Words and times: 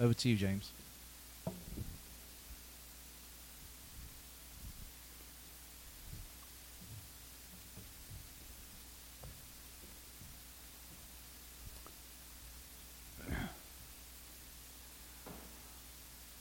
Over 0.00 0.14
to 0.14 0.28
you, 0.28 0.36
James. 0.36 0.70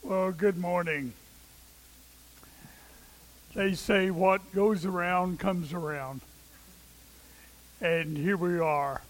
Well, 0.03 0.31
good 0.31 0.57
morning. 0.57 1.13
They 3.55 3.73
say 3.73 4.11
what 4.11 4.53
goes 4.53 4.85
around 4.85 5.39
comes 5.39 5.73
around. 5.73 6.21
And 7.81 8.15
here 8.15 8.37
we 8.37 8.59
are. 8.59 9.01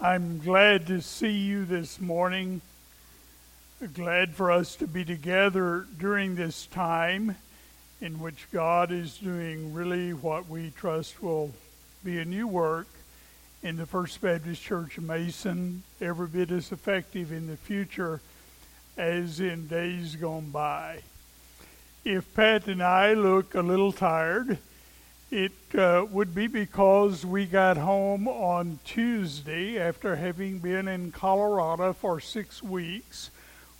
I'm 0.00 0.38
glad 0.38 0.86
to 0.88 1.00
see 1.00 1.32
you 1.32 1.64
this 1.64 1.98
morning. 1.98 2.60
Glad 3.86 4.34
for 4.34 4.50
us 4.50 4.74
to 4.74 4.88
be 4.88 5.04
together 5.04 5.86
during 6.00 6.34
this 6.34 6.66
time 6.66 7.36
in 8.00 8.18
which 8.18 8.48
God 8.50 8.90
is 8.90 9.18
doing 9.18 9.72
really 9.72 10.12
what 10.12 10.48
we 10.48 10.70
trust 10.70 11.22
will 11.22 11.52
be 12.02 12.18
a 12.18 12.24
new 12.24 12.48
work 12.48 12.88
in 13.62 13.76
the 13.76 13.86
First 13.86 14.20
Baptist 14.20 14.60
Church 14.60 14.98
of 14.98 15.04
Mason, 15.04 15.84
every 16.00 16.26
bit 16.26 16.50
as 16.50 16.72
effective 16.72 17.30
in 17.30 17.46
the 17.46 17.56
future 17.56 18.20
as 18.96 19.38
in 19.38 19.68
days 19.68 20.16
gone 20.16 20.50
by. 20.50 21.02
If 22.04 22.34
Pat 22.34 22.66
and 22.66 22.82
I 22.82 23.12
look 23.14 23.54
a 23.54 23.62
little 23.62 23.92
tired, 23.92 24.58
it 25.30 25.52
uh, 25.76 26.04
would 26.10 26.34
be 26.34 26.48
because 26.48 27.24
we 27.24 27.46
got 27.46 27.76
home 27.76 28.26
on 28.26 28.80
Tuesday 28.84 29.78
after 29.78 30.16
having 30.16 30.58
been 30.58 30.88
in 30.88 31.12
Colorado 31.12 31.92
for 31.92 32.18
six 32.18 32.60
weeks, 32.60 33.30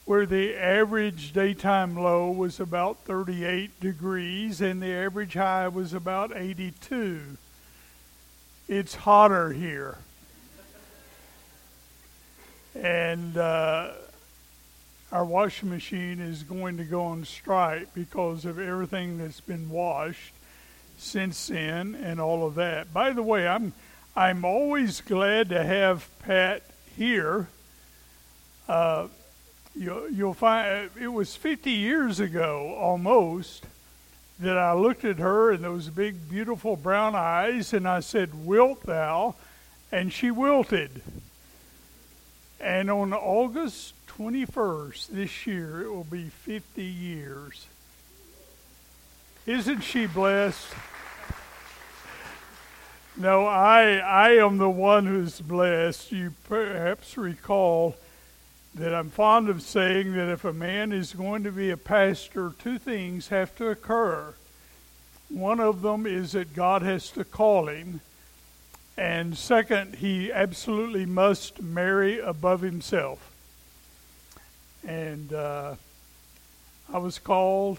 where 0.09 0.25
the 0.25 0.56
average 0.56 1.34
daytime 1.34 1.95
low 1.95 2.31
was 2.31 2.59
about 2.61 2.97
38 3.05 3.78
degrees 3.78 4.62
and 4.62 4.81
the 4.81 4.91
average 4.91 5.34
high 5.34 5.69
was 5.69 5.92
about 5.92 6.34
82. 6.34 7.37
It's 8.69 8.95
hotter 8.95 9.53
here. 9.53 9.98
And 12.75 13.36
uh, 13.36 13.91
our 15.12 15.27
washing 15.27 15.69
machine 15.69 16.20
is 16.20 16.42
going 16.42 16.79
to 16.79 16.84
go 16.84 17.03
on 17.03 17.27
strike 17.27 17.92
because 17.92 18.47
of 18.47 18.59
everything 18.59 19.19
that's 19.19 19.42
been 19.42 19.69
washed 19.69 20.33
since 20.97 21.48
then 21.48 21.95
and 21.95 22.19
all 22.19 22.47
of 22.47 22.55
that. 22.55 22.95
By 22.95 23.12
the 23.12 23.23
way, 23.23 23.47
I'm 23.47 23.75
I'm 24.17 24.47
always 24.47 25.03
glad 25.03 25.51
to 25.51 25.62
have 25.62 26.09
Pat 26.20 26.62
here. 26.97 27.48
Uh, 28.67 29.09
you, 29.79 30.09
you'll 30.12 30.34
find 30.34 30.91
uh, 30.91 31.01
it 31.01 31.09
was 31.09 31.37
50 31.37 31.71
years 31.71 32.19
ago 32.21 32.75
almost 32.79 33.65
that 34.41 34.59
I 34.59 34.73
looked 34.73 35.05
at 35.05 35.19
her 35.19 35.53
and 35.53 35.62
those 35.62 35.89
big, 35.89 36.29
beautiful 36.29 36.77
brown 36.77 37.15
eyes, 37.15 37.73
and 37.73 37.87
I 37.87 38.01
said, 38.01 38.47
"Wilt 38.47 38.85
thou?" 38.85 39.35
And 39.91 40.12
she 40.12 40.31
wilted. 40.31 41.03
And 42.61 42.91
on 42.91 43.12
August 43.12 43.95
21st 44.19 45.09
this 45.09 45.47
year, 45.47 45.83
it 45.83 45.91
will 45.91 46.05
be 46.05 46.25
50 46.25 46.83
years. 46.83 47.67
Isn't 49.47 49.81
she 49.81 50.07
blessed? 50.07 50.67
No, 53.17 53.47
I, 53.47 53.97
I 53.97 54.31
am 54.35 54.59
the 54.59 54.69
one 54.69 55.07
who's 55.07 55.41
blessed. 55.41 56.13
You 56.13 56.35
perhaps 56.48 57.17
recall 57.17 57.97
that 58.74 58.95
I'm 58.95 59.11
fond 59.11 59.48
of 59.48 59.62
saying 59.62 60.12
that 60.14 60.29
if 60.29 60.45
a 60.45 60.52
man 60.52 60.92
is 60.92 61.12
going 61.12 61.45
to 61.45 61.52
be 61.52 61.70
a 61.70 61.77
pastor, 61.77 62.52
two 62.58 62.79
things 62.79 63.29
have 63.29 63.55
to 63.56 63.68
occur. 63.68 64.34
One 65.29 65.61
of 65.61 65.83
them 65.83 66.06
is 66.06 66.33
that 66.33 66.55
God 66.55 66.83
has 66.83 67.11
to 67.11 67.24
call 67.24 67.68
him. 67.68 68.01
And 68.96 69.36
second, 69.36 69.96
he 69.96 70.33
absolutely 70.33 71.07
must 71.07 71.62
marry 71.62 72.18
above 72.18 72.61
himself. 72.61 73.18
And 74.86 75.33
uh, 75.33 75.74
I 76.92 76.98
was 76.98 77.18
called 77.18 77.78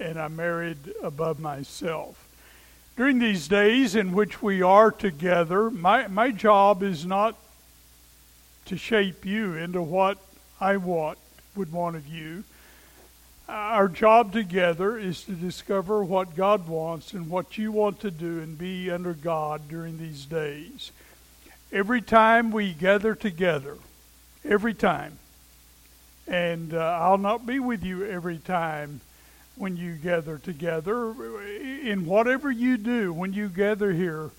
and 0.00 0.18
I 0.18 0.28
married 0.28 0.78
above 1.02 1.38
myself. 1.38 2.16
During 2.96 3.18
these 3.18 3.48
days 3.48 3.94
in 3.94 4.12
which 4.12 4.42
we 4.42 4.62
are 4.62 4.90
together, 4.90 5.70
my, 5.70 6.06
my 6.08 6.30
job 6.30 6.82
is 6.82 7.06
not 7.06 7.36
to 8.66 8.76
shape 8.76 9.24
you 9.24 9.54
into 9.54 9.82
what 9.82 10.18
I 10.60 10.76
want, 10.76 11.18
would 11.54 11.72
want 11.72 11.96
of 11.96 12.06
you. 12.06 12.44
Our 13.48 13.88
job 13.88 14.32
together 14.32 14.96
is 14.96 15.22
to 15.24 15.32
discover 15.32 16.02
what 16.02 16.34
God 16.34 16.66
wants 16.66 17.12
and 17.12 17.28
what 17.28 17.58
you 17.58 17.72
want 17.72 18.00
to 18.00 18.10
do 18.10 18.40
and 18.40 18.56
be 18.56 18.90
under 18.90 19.12
God 19.12 19.68
during 19.68 19.98
these 19.98 20.24
days. 20.24 20.92
Every 21.70 22.00
time 22.00 22.52
we 22.52 22.72
gather 22.72 23.14
together, 23.14 23.76
every 24.44 24.72
time, 24.74 25.18
and 26.26 26.72
uh, 26.72 26.78
I'll 26.78 27.18
not 27.18 27.44
be 27.44 27.58
with 27.58 27.84
you 27.84 28.06
every 28.06 28.38
time 28.38 29.00
when 29.56 29.76
you 29.76 29.94
gather 29.94 30.38
together. 30.38 31.12
In 31.82 32.06
whatever 32.06 32.50
you 32.50 32.78
do 32.78 33.12
when 33.12 33.34
you 33.34 33.48
gather 33.48 33.92
here, 33.92 34.30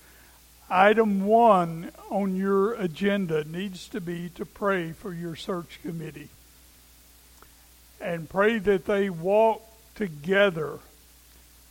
item 0.70 1.26
one 1.26 1.92
on 2.10 2.36
your 2.36 2.74
agenda 2.74 3.44
needs 3.44 3.88
to 3.90 4.02
be 4.02 4.30
to 4.30 4.46
pray 4.46 4.92
for 4.92 5.14
your 5.14 5.36
search 5.36 5.80
committee. 5.82 6.30
And 8.02 8.30
pray 8.30 8.60
that 8.60 8.86
they 8.86 9.10
walk 9.10 9.62
together 9.96 10.80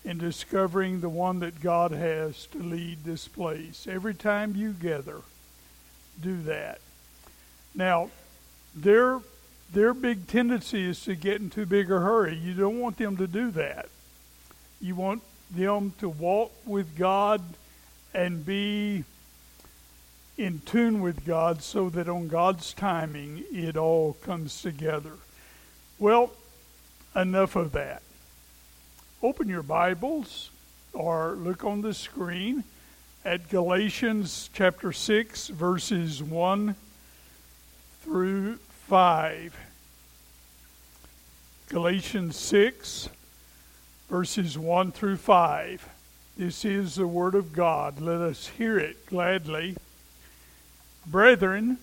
in 0.04 0.18
discovering 0.18 1.00
the 1.00 1.08
one 1.08 1.40
that 1.40 1.60
God 1.60 1.90
has 1.92 2.46
to 2.48 2.58
lead 2.58 3.04
this 3.04 3.28
place. 3.28 3.86
Every 3.88 4.14
time 4.14 4.54
you 4.54 4.72
gather, 4.72 5.20
do 6.20 6.42
that. 6.42 6.80
Now, 7.74 8.10
there 8.74 9.20
their 9.72 9.92
big 9.92 10.28
tendency 10.28 10.84
is 10.84 11.02
to 11.02 11.16
get 11.16 11.40
in 11.40 11.50
too 11.50 11.66
big 11.66 11.90
a 11.90 11.98
hurry. 11.98 12.36
You 12.36 12.54
don't 12.54 12.78
want 12.78 12.96
them 12.96 13.16
to 13.16 13.26
do 13.26 13.50
that. 13.52 13.88
You 14.80 14.94
want 14.94 15.22
them 15.50 15.94
to 15.98 16.08
walk 16.08 16.52
with 16.64 16.96
God 16.96 17.42
and 18.14 18.46
be 18.46 19.04
in 20.38 20.60
tune 20.64 21.00
with 21.00 21.24
God 21.24 21.62
so 21.62 21.90
that 21.90 22.08
on 22.08 22.28
God's 22.28 22.72
timing 22.72 23.44
it 23.50 23.76
all 23.76 24.14
comes 24.22 24.62
together. 24.62 25.12
Well, 25.98 26.32
enough 27.14 27.56
of 27.56 27.72
that. 27.72 28.02
Open 29.22 29.48
your 29.48 29.62
Bibles 29.62 30.50
or 30.92 31.32
look 31.32 31.64
on 31.64 31.82
the 31.82 31.94
screen 31.94 32.64
at 33.24 33.48
Galatians 33.48 34.50
chapter 34.52 34.92
6, 34.92 35.48
verses 35.48 36.22
1 36.22 36.74
through 38.02 38.56
5. 38.88 39.56
Galatians 41.68 42.36
6, 42.36 43.08
verses 44.10 44.58
1 44.58 44.92
through 44.92 45.16
5. 45.16 45.88
This 46.36 46.64
is 46.64 46.96
the 46.96 47.06
Word 47.06 47.36
of 47.36 47.52
God. 47.52 48.00
Let 48.00 48.20
us 48.20 48.48
hear 48.48 48.76
it 48.76 49.06
gladly. 49.06 49.76
Brethren, 51.06 51.78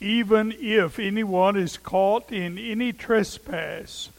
even 0.00 0.52
if 0.58 0.98
anyone 0.98 1.56
is 1.56 1.76
caught 1.76 2.32
in 2.32 2.58
any 2.58 2.92
trespass, 2.92 4.10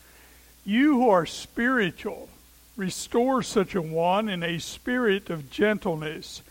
you 0.63 0.93
who 0.93 1.09
are 1.09 1.25
spiritual, 1.25 2.29
restore 2.77 3.43
such 3.43 3.75
a 3.75 3.81
one 3.81 4.29
in 4.29 4.43
a 4.43 4.59
spirit 4.59 5.29
of 5.29 5.51
gentleness, 5.51 6.41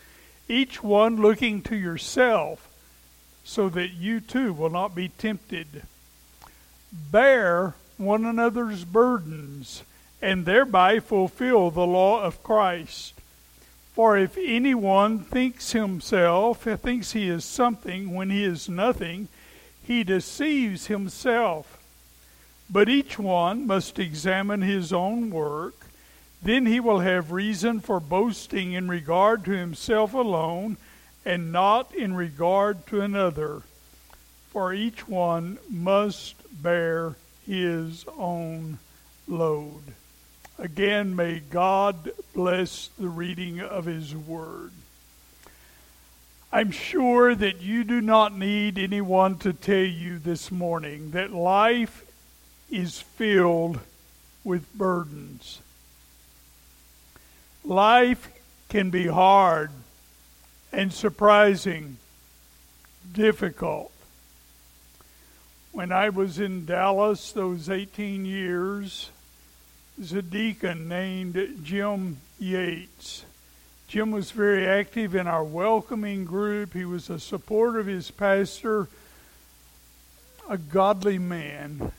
each 0.46 0.82
one 0.82 1.16
looking 1.16 1.62
to 1.62 1.76
yourself 1.76 2.68
so 3.42 3.70
that 3.70 3.92
you 3.92 4.20
too 4.20 4.52
will 4.52 4.68
not 4.68 4.94
be 4.94 5.08
tempted. 5.08 5.84
Bear 6.92 7.74
one 7.96 8.26
another's 8.26 8.84
burdens, 8.84 9.82
and 10.26 10.44
thereby 10.44 10.98
fulfill 10.98 11.70
the 11.70 11.86
law 11.86 12.20
of 12.20 12.42
Christ. 12.42 13.14
For 13.94 14.18
if 14.18 14.36
anyone 14.36 15.20
thinks 15.20 15.70
himself, 15.70 16.64
thinks 16.64 17.12
he 17.12 17.28
is 17.28 17.44
something 17.44 18.12
when 18.12 18.30
he 18.30 18.42
is 18.42 18.68
nothing, 18.68 19.28
he 19.84 20.02
deceives 20.02 20.88
himself. 20.88 21.78
But 22.68 22.88
each 22.88 23.20
one 23.20 23.68
must 23.68 24.00
examine 24.00 24.62
his 24.62 24.92
own 24.92 25.30
work. 25.30 25.86
Then 26.42 26.66
he 26.66 26.80
will 26.80 26.98
have 26.98 27.30
reason 27.30 27.78
for 27.78 28.00
boasting 28.00 28.72
in 28.72 28.88
regard 28.88 29.44
to 29.44 29.52
himself 29.52 30.12
alone 30.12 30.76
and 31.24 31.52
not 31.52 31.94
in 31.94 32.16
regard 32.16 32.84
to 32.88 33.00
another, 33.00 33.62
for 34.50 34.74
each 34.74 35.06
one 35.06 35.58
must 35.70 36.34
bear 36.60 37.14
his 37.46 38.04
own 38.18 38.80
load. 39.28 39.94
Again, 40.58 41.14
may 41.14 41.40
God 41.40 42.12
bless 42.34 42.88
the 42.98 43.08
reading 43.08 43.60
of 43.60 43.84
his 43.84 44.16
word. 44.16 44.70
I'm 46.50 46.70
sure 46.70 47.34
that 47.34 47.60
you 47.60 47.84
do 47.84 48.00
not 48.00 48.36
need 48.36 48.78
anyone 48.78 49.36
to 49.38 49.52
tell 49.52 49.76
you 49.76 50.18
this 50.18 50.50
morning 50.50 51.10
that 51.10 51.30
life 51.30 52.06
is 52.70 53.00
filled 53.00 53.80
with 54.44 54.72
burdens. 54.74 55.60
Life 57.62 58.30
can 58.70 58.88
be 58.88 59.08
hard 59.08 59.70
and 60.72 60.90
surprising, 60.90 61.98
difficult. 63.12 63.92
When 65.72 65.92
I 65.92 66.08
was 66.08 66.38
in 66.38 66.64
Dallas 66.64 67.32
those 67.32 67.68
18 67.68 68.24
years, 68.24 69.10
there's 69.96 70.12
a 70.12 70.22
deacon 70.22 70.88
named 70.88 71.60
Jim 71.62 72.18
Yates. 72.38 73.24
Jim 73.88 74.10
was 74.10 74.30
very 74.30 74.66
active 74.66 75.14
in 75.14 75.26
our 75.26 75.44
welcoming 75.44 76.24
group. 76.24 76.74
He 76.74 76.84
was 76.84 77.08
a 77.08 77.18
supporter 77.18 77.78
of 77.78 77.86
his 77.86 78.10
pastor, 78.10 78.88
a 80.50 80.58
godly 80.58 81.18
man. 81.18 81.92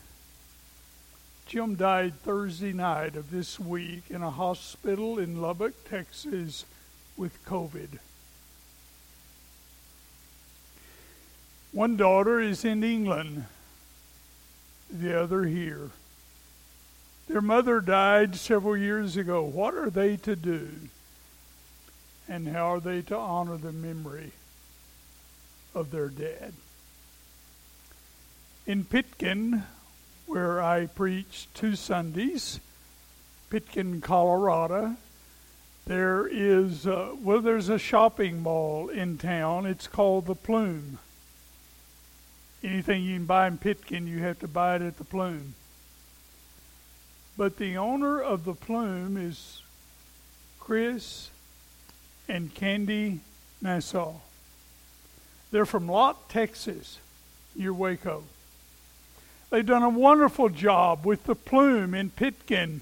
Jim 1.47 1.75
died 1.75 2.13
Thursday 2.21 2.73
night 2.73 3.15
of 3.15 3.31
this 3.31 3.59
week 3.59 4.03
in 4.09 4.21
a 4.21 4.29
hospital 4.29 5.17
in 5.17 5.41
Lubbock, 5.41 5.89
Texas, 5.89 6.65
with 7.15 7.43
COVID. 7.45 7.97
One 11.71 11.97
daughter 11.97 12.39
is 12.39 12.63
in 12.63 12.83
England, 12.83 13.45
the 14.91 15.19
other 15.19 15.45
here. 15.45 15.89
Their 17.27 17.41
mother 17.41 17.81
died 17.81 18.35
several 18.35 18.77
years 18.77 19.17
ago. 19.17 19.43
What 19.43 19.75
are 19.75 19.89
they 19.89 20.15
to 20.17 20.35
do? 20.35 20.69
And 22.29 22.47
how 22.47 22.73
are 22.73 22.79
they 22.79 23.01
to 23.03 23.17
honor 23.17 23.57
the 23.57 23.71
memory 23.71 24.31
of 25.75 25.91
their 25.91 26.07
dad? 26.07 26.53
In 28.65 28.83
Pitkin, 28.83 29.63
where 30.25 30.61
I 30.61 30.87
preached 30.87 31.53
two 31.53 31.75
Sundays, 31.75 32.59
Pitkin, 33.49 34.01
Colorado, 34.01 34.97
there 35.85 36.27
is, 36.27 36.85
uh, 36.85 37.15
well, 37.21 37.39
there's 37.39 37.69
a 37.69 37.79
shopping 37.79 38.43
mall 38.43 38.89
in 38.89 39.17
town. 39.17 39.65
It's 39.65 39.87
called 39.87 40.25
the 40.25 40.35
Plume. 40.35 40.99
Anything 42.61 43.03
you 43.03 43.15
can 43.15 43.25
buy 43.25 43.47
in 43.47 43.57
Pitkin, 43.57 44.05
you 44.05 44.19
have 44.19 44.39
to 44.39 44.49
buy 44.49 44.75
it 44.75 44.81
at 44.81 44.97
the 44.97 45.05
Plume. 45.05 45.53
But 47.37 47.57
the 47.57 47.77
owner 47.77 48.19
of 48.19 48.45
the 48.45 48.53
Plume 48.53 49.15
is 49.15 49.61
Chris 50.59 51.29
and 52.27 52.53
Candy 52.53 53.19
Nassau. 53.61 54.15
They're 55.51 55.65
from 55.65 55.87
Lott, 55.87 56.29
Texas, 56.29 56.99
near 57.55 57.71
Waco. 57.71 58.23
They've 59.49 59.65
done 59.65 59.83
a 59.83 59.89
wonderful 59.89 60.49
job 60.49 61.05
with 61.05 61.23
the 61.23 61.35
plume 61.35 61.93
in 61.93 62.09
Pitkin. 62.09 62.81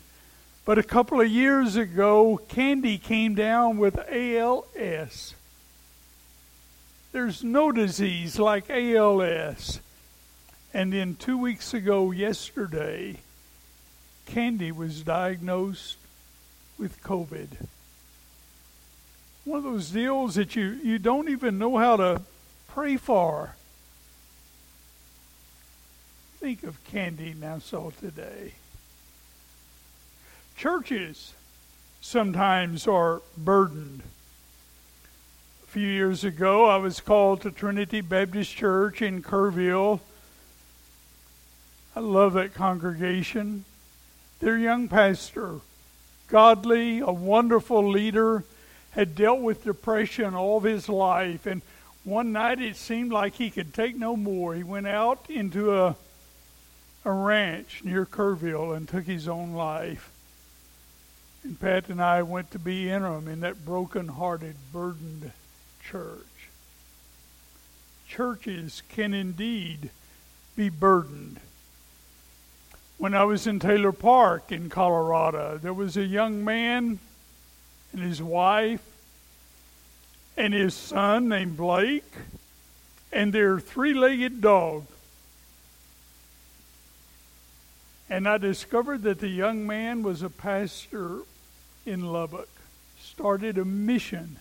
But 0.66 0.80
a 0.80 0.84
couple 0.84 1.22
of 1.22 1.28
years 1.30 1.76
ago, 1.76 2.40
Candy 2.50 2.98
came 2.98 3.36
down 3.36 3.78
with 3.78 4.00
ALS. 4.10 5.36
There's 7.12 7.44
no 7.44 7.72
disease 7.72 8.40
like 8.40 8.70
ALS. 8.70 9.80
And 10.74 10.92
then 10.92 11.16
two 11.16 11.38
weeks 11.38 11.74
ago, 11.74 12.10
yesterday, 12.10 13.18
Candy 14.26 14.72
was 14.72 15.04
diagnosed 15.04 15.98
with 16.78 17.02
COVID 17.04 17.68
one 19.46 19.60
of 19.60 19.64
those 19.64 19.92
deals 19.92 20.36
that 20.36 20.56
you, 20.56 20.80
you 20.84 20.98
don't 20.98 21.30
even 21.30 21.60
know 21.60 21.78
how 21.78 21.96
to 21.96 22.22
pray 22.68 22.98
for. 22.98 23.56
Think 26.40 26.64
of 26.64 26.84
Candy 26.86 27.36
Nassau 27.40 27.92
today. 27.92 28.54
Churches 30.58 31.34
sometimes 32.02 32.88
are 32.88 33.22
burdened. 33.38 34.02
A 35.64 35.68
few 35.68 35.88
years 35.88 36.24
ago, 36.24 36.66
I 36.66 36.78
was 36.78 37.00
called 37.00 37.42
to 37.42 37.52
Trinity 37.52 38.02
Baptist 38.02 38.56
Church 38.56 39.02
in 39.02 39.22
Kerrville. 39.22 40.00
I 41.96 42.00
love 42.00 42.34
that 42.34 42.54
congregation. 42.56 43.64
Their 44.40 44.58
young 44.58 44.88
pastor, 44.88 45.60
godly, 46.28 47.00
a 47.00 47.12
wonderful 47.12 47.90
leader, 47.90 48.44
had 48.92 49.16
dealt 49.16 49.42
with 49.42 49.64
depression 49.64 50.36
all 50.36 50.58
of 50.58 50.64
his 50.64 50.88
life. 50.88 51.46
And 51.46 51.62
one 52.04 52.32
night 52.32 52.62
it 52.62 52.76
seemed 52.76 53.12
like 53.12 53.34
he 53.34 53.50
could 53.50 53.74
take 53.74 53.96
no 53.96 54.16
more. 54.16 54.54
He 54.56 54.64
went 54.64 54.88
out 54.88 55.30
into 55.30 55.76
a, 55.76 55.96
a 57.04 57.12
ranch 57.12 57.82
near 57.84 58.06
Kerrville 58.06 58.76
and 58.76 58.88
took 58.88 59.06
his 59.06 59.28
own 59.28 59.54
life. 59.54 60.12
And 61.44 61.60
Pat 61.60 61.90
and 61.90 62.02
I 62.02 62.24
went 62.24 62.52
to 62.52 62.60
be 62.60 62.90
interim 62.90 63.28
in 63.28 63.42
that 63.42 63.66
broken-hearted, 63.66 64.56
burdened 64.74 65.32
church. 65.84 66.50
Churches 68.08 68.82
can 68.90 69.14
indeed 69.14 69.90
be 70.56 70.70
burdened. 70.70 71.40
When 72.98 73.14
I 73.14 73.26
was 73.26 73.46
in 73.46 73.60
Taylor 73.60 73.92
Park 73.92 74.52
in 74.52 74.70
Colorado, 74.70 75.58
there 75.58 75.74
was 75.74 75.98
a 75.98 76.06
young 76.06 76.46
man 76.46 77.00
and 77.92 78.02
his 78.02 78.22
wife 78.22 78.82
and 80.38 80.54
his 80.54 80.74
son 80.74 81.28
named 81.28 81.58
Blake 81.58 82.14
and 83.12 83.34
their 83.34 83.60
three 83.60 83.94
legged 83.94 84.42
dog. 84.42 84.86
And 88.10 88.28
I 88.28 88.38
discovered 88.38 89.04
that 89.04 89.20
the 89.20 89.30
young 89.30 89.66
man 89.68 90.04
was 90.04 90.22
a 90.22 90.30
pastor 90.30 91.20
in 91.86 92.06
Lubbock, 92.12 92.50
started 93.02 93.58
a 93.58 93.66
mission, 93.66 94.38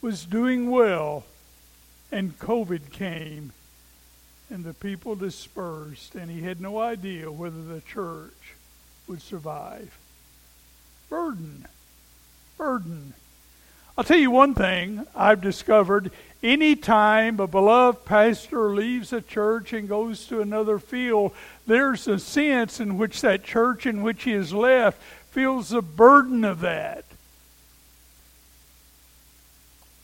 was 0.00 0.24
doing 0.24 0.70
well, 0.70 1.24
and 2.10 2.38
COVID 2.38 2.90
came, 2.92 3.52
and 4.50 4.64
the 4.64 4.74
people 4.74 5.14
dispersed, 5.14 6.14
and 6.14 6.30
he 6.30 6.42
had 6.42 6.60
no 6.60 6.78
idea 6.78 7.30
whether 7.30 7.62
the 7.62 7.80
church 7.80 8.54
would 9.06 9.22
survive. 9.22 9.96
Burden 11.08 11.66
burden. 12.58 13.14
I'll 13.96 14.04
tell 14.04 14.18
you 14.18 14.32
one 14.32 14.54
thing 14.54 15.06
I've 15.14 15.40
discovered. 15.40 16.10
any 16.42 16.76
time 16.76 17.40
a 17.40 17.46
beloved 17.46 18.04
pastor 18.04 18.68
leaves 18.70 19.12
a 19.12 19.20
church 19.20 19.72
and 19.72 19.88
goes 19.88 20.26
to 20.26 20.40
another 20.40 20.78
field, 20.78 21.32
there's 21.66 22.06
a 22.06 22.18
sense 22.18 22.78
in 22.78 22.98
which 22.98 23.20
that 23.22 23.42
church 23.44 23.86
in 23.86 24.02
which 24.02 24.24
he 24.24 24.32
is 24.32 24.52
left 24.52 25.00
feels 25.30 25.70
the 25.70 25.82
burden 25.82 26.44
of 26.44 26.60
that. 26.60 27.04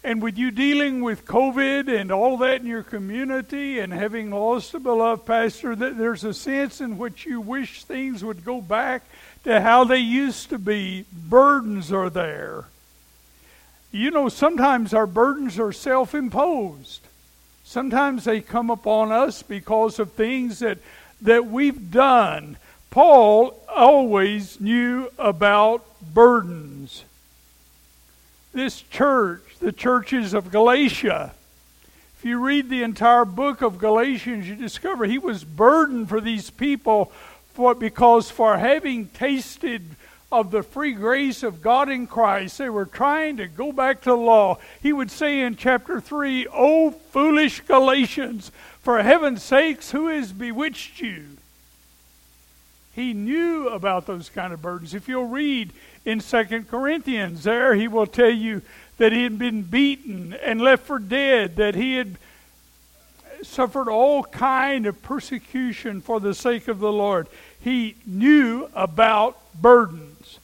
And 0.04 0.20
with 0.20 0.37
you 0.37 0.50
dealing 0.50 1.00
with 1.00 1.25
COVID 1.25 1.88
and 1.88 2.12
all 2.12 2.37
that 2.37 2.61
in 2.61 2.66
your 2.66 2.82
community 2.82 3.78
and 3.78 3.90
having 3.90 4.30
lost 4.30 4.75
a 4.75 4.78
beloved 4.78 5.25
pastor, 5.25 5.75
that 5.75 5.96
there's 5.96 6.25
a 6.25 6.34
sense 6.34 6.82
in 6.82 6.99
which 6.99 7.25
you 7.25 7.40
wish 7.40 7.84
things 7.84 8.23
would 8.23 8.44
go 8.44 8.61
back 8.61 9.02
to 9.44 9.62
how 9.62 9.84
they 9.84 9.99
used 9.99 10.50
to 10.50 10.58
be. 10.58 11.06
Burdens 11.11 11.90
are 11.90 12.11
there. 12.11 12.66
You 13.92 14.11
know, 14.11 14.28
sometimes 14.28 14.92
our 14.92 15.06
burdens 15.06 15.58
are 15.58 15.73
self 15.73 16.14
imposed. 16.14 17.00
Sometimes 17.64 18.25
they 18.25 18.42
come 18.42 18.68
upon 18.68 19.11
us 19.11 19.42
because 19.42 19.99
of 19.99 20.12
things 20.12 20.58
that, 20.58 20.78
that 21.23 21.46
we've 21.46 21.90
done. 21.90 22.58
Paul 22.90 23.58
always 23.75 24.61
knew 24.61 25.11
about 25.18 25.82
burdens. 26.12 27.04
This 28.52 28.82
church, 28.82 29.53
the 29.64 29.73
churches 29.73 30.35
of 30.35 30.50
Galatia, 30.50 31.33
if 32.18 32.25
you 32.25 32.38
read 32.38 32.68
the 32.68 32.83
entire 32.83 33.25
book 33.25 33.62
of 33.62 33.78
Galatians, 33.78 34.47
you 34.47 34.54
discover 34.54 35.06
he 35.06 35.16
was 35.16 35.42
burdened 35.42 36.11
for 36.11 36.21
these 36.21 36.50
people 36.50 37.11
for, 37.54 37.75
because 37.75 38.30
for 38.30 38.59
having 38.59 39.06
tasted 39.09 39.83
of 40.30 40.50
the 40.50 40.62
free 40.62 40.92
grace 40.92 41.42
of 41.42 41.62
God 41.62 41.88
in 41.88 42.06
Christ, 42.06 42.59
they 42.59 42.68
were 42.68 42.85
trying 42.85 43.38
to 43.38 43.47
go 43.47 43.73
back 43.73 44.02
to 44.02 44.11
the 44.11 44.16
law. 44.16 44.59
He 44.83 44.92
would 44.92 45.11
say 45.11 45.40
in 45.40 45.56
chapter 45.56 45.99
3, 45.99 46.47
O 46.52 46.90
foolish 46.90 47.61
Galatians, 47.61 48.52
for 48.83 49.02
heaven's 49.02 49.42
sakes, 49.42 49.92
who 49.92 50.09
has 50.09 50.30
bewitched 50.30 51.00
you? 51.00 51.25
He 52.94 53.14
knew 53.14 53.68
about 53.68 54.06
those 54.06 54.28
kind 54.28 54.52
of 54.52 54.61
burdens. 54.61 54.92
If 54.92 55.09
you'll 55.09 55.25
read 55.25 55.73
in 56.04 56.21
Second 56.21 56.68
Corinthians, 56.68 57.44
there 57.44 57.75
he 57.75 57.88
will 57.88 58.06
tell 58.06 58.30
you 58.30 58.61
that 58.99 59.13
he 59.13 59.23
had 59.23 59.39
been 59.39 59.63
beaten 59.63 60.35
and 60.35 60.61
left 60.61 60.85
for 60.85 60.99
dead, 60.99 61.57
that 61.57 61.75
he 61.75 61.97
had 61.97 62.17
suffered 63.43 63.89
all 63.89 64.23
kind 64.25 64.87
of 64.87 65.03
persecution 65.03 66.01
for 66.01 66.21
the 66.21 66.35
sake 66.35 66.69
of 66.69 66.79
the 66.79 66.93
Lord. 66.93 67.27
He 67.61 67.97
knew 68.07 68.69
about 68.75 69.39
burdens. 69.61 70.39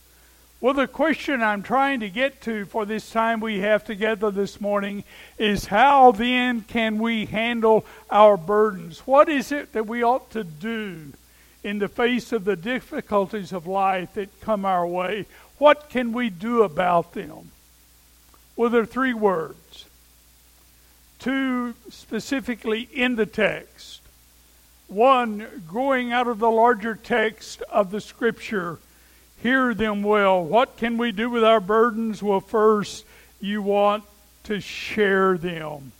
Well, 0.60 0.74
the 0.74 0.86
question 0.86 1.42
I'm 1.42 1.62
trying 1.62 2.00
to 2.00 2.10
get 2.10 2.42
to 2.42 2.66
for 2.66 2.84
this 2.84 3.10
time 3.10 3.40
we 3.40 3.60
have 3.60 3.82
together 3.82 4.30
this 4.30 4.60
morning 4.60 5.04
is 5.38 5.64
how 5.64 6.12
then 6.12 6.60
can 6.62 6.98
we 6.98 7.24
handle 7.24 7.86
our 8.10 8.36
burdens? 8.36 8.98
What 9.06 9.30
is 9.30 9.52
it 9.52 9.72
that 9.72 9.86
we 9.86 10.02
ought 10.02 10.30
to 10.32 10.44
do 10.44 11.14
in 11.64 11.78
the 11.78 11.88
face 11.88 12.32
of 12.32 12.44
the 12.44 12.56
difficulties 12.56 13.52
of 13.52 13.66
life 13.66 14.12
that 14.14 14.40
come 14.42 14.66
our 14.66 14.86
way? 14.86 15.24
What 15.56 15.88
can 15.88 16.12
we 16.12 16.28
do 16.28 16.62
about 16.62 17.14
them? 17.14 17.50
Well, 18.56 18.70
there 18.70 18.82
are 18.82 18.86
three 18.86 19.14
words. 19.14 19.86
Two 21.18 21.74
specifically 21.90 22.88
in 22.92 23.16
the 23.16 23.26
text. 23.26 24.00
One, 24.88 25.46
growing 25.68 26.12
out 26.12 26.26
of 26.26 26.38
the 26.38 26.50
larger 26.50 26.94
text 26.94 27.62
of 27.62 27.90
the 27.90 28.00
Scripture 28.00 28.78
hear 29.42 29.74
them 29.74 30.02
well. 30.02 30.42
What 30.42 30.76
can 30.76 30.98
we 30.98 31.12
do 31.12 31.30
with 31.30 31.44
our 31.44 31.60
burdens? 31.60 32.22
Well, 32.22 32.40
first, 32.40 33.04
you 33.40 33.62
want 33.62 34.04
to 34.44 34.60
share 34.60 35.38
them. 35.38 35.92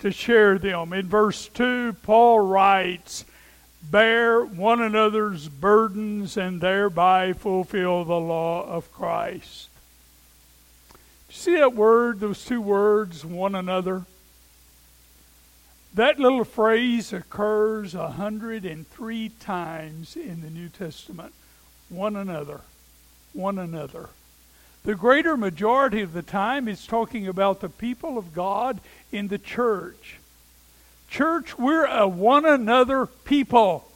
To 0.00 0.10
share 0.10 0.58
them. 0.58 0.92
In 0.92 1.06
verse 1.06 1.48
2, 1.48 1.94
Paul 2.02 2.40
writes, 2.40 3.24
Bear 3.90 4.44
one 4.44 4.80
another's 4.80 5.48
burdens 5.48 6.36
and 6.36 6.60
thereby 6.60 7.32
fulfill 7.32 8.04
the 8.04 8.18
law 8.18 8.66
of 8.66 8.92
Christ. 8.92 9.68
See 11.34 11.56
that 11.56 11.74
word, 11.74 12.20
those 12.20 12.44
two 12.44 12.60
words, 12.60 13.24
one 13.24 13.56
another? 13.56 14.04
That 15.92 16.20
little 16.20 16.44
phrase 16.44 17.12
occurs 17.12 17.94
103 17.94 19.28
times 19.40 20.16
in 20.16 20.40
the 20.42 20.48
New 20.48 20.68
Testament 20.68 21.34
one 21.88 22.14
another. 22.14 22.60
One 23.32 23.58
another. 23.58 24.10
The 24.84 24.94
greater 24.94 25.36
majority 25.36 26.02
of 26.02 26.12
the 26.12 26.22
time, 26.22 26.68
it's 26.68 26.86
talking 26.86 27.26
about 27.26 27.60
the 27.60 27.68
people 27.68 28.16
of 28.16 28.32
God 28.32 28.80
in 29.10 29.26
the 29.26 29.38
church. 29.38 30.18
Church, 31.10 31.58
we're 31.58 31.84
a 31.84 32.06
one 32.06 32.46
another 32.46 33.06
people. 33.06 33.90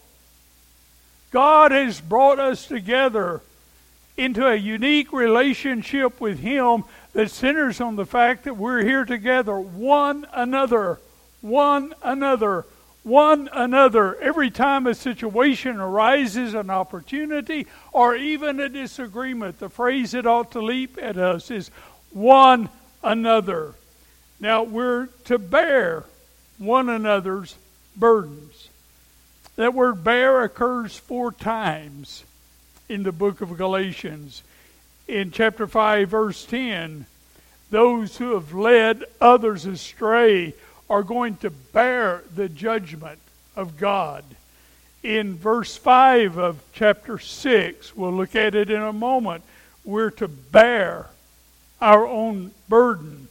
God 1.31 1.71
has 1.71 2.01
brought 2.01 2.41
us 2.41 2.67
together 2.67 3.43
into 4.19 4.47
a 4.47 4.57
unique 4.57 5.13
relationship 5.13 6.21
with 6.21 6.41
Him 6.41 6.85
that 7.19 7.33
centers 7.33 7.81
on 7.81 7.97
the 7.97 8.07
fact 8.07 8.45
that 8.45 8.57
we're 8.57 8.85
here 8.85 9.05
together, 9.05 9.59
one 9.59 10.25
another, 10.33 11.01
one 11.41 11.93
another, 12.01 12.65
one 13.03 13.49
another 13.53 14.15
every 14.21 14.53
time 14.53 14.87
a 14.87 14.95
situation 14.95 15.81
arises, 15.81 16.55
an 16.55 16.71
opportunity, 16.71 17.67
or 17.93 18.15
even 18.15 18.61
a 18.61 18.69
disagreement. 18.69 19.59
The 19.59 19.69
phrase 19.69 20.13
that 20.13 20.29
ought 20.29 20.53
to 20.53 20.61
leap 20.61 20.97
at 21.03 21.19
us 21.19 21.51
is 21.51 21.73
one 22.13 22.69
another. 23.03 23.75
Now, 24.39 24.63
we're 24.63 25.07
to 25.25 25.39
bear 25.39 26.05
one 26.57 26.89
another's 26.89 27.57
burdens. 27.97 28.69
That 29.57 29.75
word 29.75 30.05
bear 30.05 30.45
occurs 30.45 30.97
four 30.97 31.33
times 31.33 32.23
in 32.89 33.03
the 33.03 33.11
book 33.11 33.41
of 33.41 33.57
Galatians. 33.57 34.45
In 35.09 35.31
chapter 35.31 35.67
5, 35.67 36.11
verse 36.11 36.45
10, 36.45 37.07
those 37.71 38.19
who 38.19 38.35
have 38.35 38.53
led 38.53 39.05
others 39.23 39.65
astray 39.65 40.55
are 40.91 41.03
going 41.03 41.37
to 41.39 41.49
bear 41.49 42.23
the 42.35 42.49
judgment 42.51 43.19
of 43.57 43.79
God. 43.79 44.23
In 45.03 45.37
verse 45.37 45.77
5 45.77 46.37
of 46.37 46.63
chapter 46.75 47.19
6, 47.19 47.97
we'll 47.97 48.13
look 48.13 48.37
at 48.37 48.55
it 48.55 48.69
in 48.69 48.83
a 48.83 48.93
moment, 48.93 49.45
we're 49.83 50.11
to 50.11 50.29
bear 50.29 51.07
our 51.81 52.07
own 52.07 52.51
burden. 52.69 53.29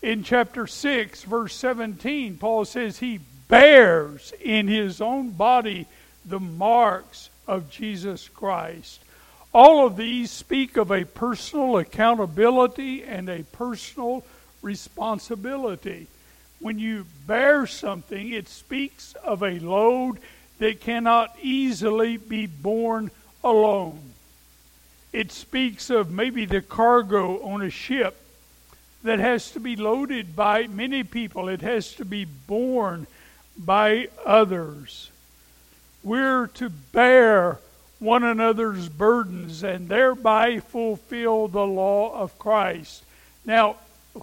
In 0.00 0.22
chapter 0.22 0.68
6, 0.68 1.24
verse 1.24 1.56
17, 1.56 2.38
Paul 2.38 2.64
says 2.66 2.98
he 2.98 3.18
bears 3.48 4.32
in 4.40 4.68
his 4.68 5.00
own 5.00 5.30
body 5.30 5.86
the 6.24 6.40
marks 6.40 7.30
of 7.48 7.68
Jesus 7.68 8.28
Christ. 8.28 9.00
All 9.52 9.86
of 9.86 9.96
these 9.96 10.30
speak 10.30 10.76
of 10.76 10.90
a 10.90 11.04
personal 11.04 11.78
accountability 11.78 13.04
and 13.04 13.28
a 13.28 13.42
personal 13.44 14.24
responsibility 14.62 16.06
when 16.62 16.78
you 16.78 17.04
bear 17.26 17.66
something, 17.66 18.30
it 18.30 18.48
speaks 18.48 19.14
of 19.24 19.42
a 19.42 19.58
load 19.58 20.18
that 20.60 20.80
cannot 20.80 21.36
easily 21.42 22.16
be 22.16 22.46
borne 22.46 23.10
alone. 23.42 24.00
It 25.12 25.32
speaks 25.32 25.90
of 25.90 26.12
maybe 26.12 26.46
the 26.46 26.62
cargo 26.62 27.42
on 27.42 27.62
a 27.62 27.70
ship 27.70 28.16
that 29.02 29.18
has 29.18 29.50
to 29.50 29.60
be 29.60 29.74
loaded 29.74 30.36
by 30.36 30.68
many 30.68 31.02
people, 31.02 31.48
it 31.48 31.62
has 31.62 31.92
to 31.94 32.04
be 32.04 32.24
borne 32.24 33.08
by 33.58 34.08
others. 34.24 35.10
We're 36.04 36.46
to 36.46 36.70
bear 36.70 37.58
one 38.02 38.24
another's 38.24 38.88
burdens 38.88 39.62
and 39.62 39.88
thereby 39.88 40.58
fulfill 40.58 41.46
the 41.46 41.64
law 41.64 42.12
of 42.20 42.36
Christ. 42.38 43.04
Now, 43.44 43.76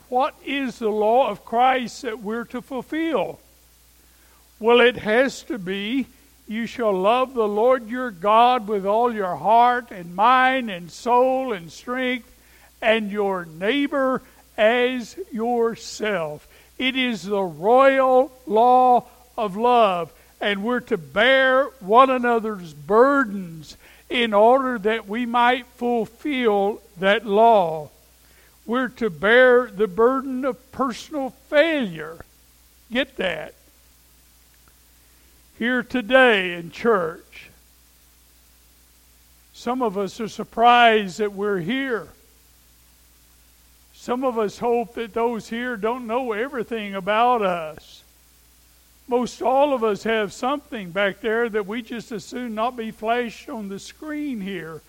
what 0.09 0.35
is 0.45 0.79
the 0.79 0.89
law 0.89 1.29
of 1.29 1.45
Christ 1.45 2.01
that 2.01 2.19
we're 2.19 2.43
to 2.45 2.61
fulfill? 2.61 3.39
Well, 4.59 4.81
it 4.81 4.97
has 4.97 5.43
to 5.43 5.57
be 5.57 6.07
you 6.49 6.65
shall 6.65 6.93
love 6.93 7.33
the 7.35 7.47
Lord 7.47 7.89
your 7.89 8.11
God 8.11 8.67
with 8.67 8.85
all 8.85 9.13
your 9.13 9.35
heart 9.35 9.91
and 9.91 10.15
mind 10.15 10.69
and 10.69 10.91
soul 10.91 11.53
and 11.53 11.71
strength, 11.71 12.29
and 12.81 13.11
your 13.11 13.45
neighbor 13.45 14.23
as 14.57 15.15
yourself. 15.31 16.47
It 16.77 16.95
is 16.95 17.23
the 17.23 17.43
royal 17.43 18.31
law 18.47 19.05
of 19.37 19.55
love, 19.55 20.11
and 20.41 20.63
we're 20.63 20.79
to 20.79 20.97
bear 20.97 21.65
one 21.79 22.09
another's 22.09 22.73
burdens 22.73 23.77
in 24.09 24.33
order 24.33 24.79
that 24.79 25.07
we 25.07 25.25
might 25.25 25.65
fulfill 25.67 26.81
that 26.97 27.25
law. 27.25 27.89
We're 28.65 28.89
to 28.89 29.09
bear 29.09 29.67
the 29.67 29.87
burden 29.87 30.45
of 30.45 30.71
personal 30.71 31.31
failure. 31.49 32.17
Get 32.91 33.17
that. 33.17 33.53
Here 35.57 35.83
today 35.83 36.53
in 36.53 36.71
church, 36.71 37.49
some 39.53 39.81
of 39.81 39.97
us 39.97 40.21
are 40.21 40.29
surprised 40.29 41.17
that 41.17 41.33
we're 41.33 41.59
here. 41.59 42.07
Some 43.93 44.23
of 44.23 44.39
us 44.39 44.59
hope 44.59 44.93
that 44.93 45.13
those 45.13 45.49
here 45.49 45.75
don't 45.75 46.07
know 46.07 46.31
everything 46.31 46.95
about 46.95 47.41
us. 47.41 48.03
Most 49.09 49.41
all 49.41 49.73
of 49.73 49.83
us 49.83 50.03
have 50.03 50.31
something 50.31 50.91
back 50.91 51.19
there 51.19 51.49
that 51.49 51.65
we 51.65 51.81
just 51.81 52.11
as 52.11 52.23
soon 52.23 52.53
not 52.53 52.77
be 52.77 52.91
flashed 52.91 53.49
on 53.49 53.67
the 53.67 53.79
screen 53.79 54.39
here. 54.39 54.81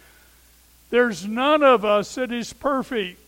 There's 0.90 1.26
none 1.26 1.62
of 1.62 1.86
us 1.86 2.16
that 2.16 2.30
is 2.30 2.52
perfect. 2.52 3.18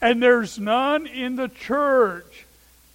And 0.00 0.20
there's 0.20 0.58
none 0.58 1.06
in 1.06 1.36
the 1.36 1.46
church 1.46 2.44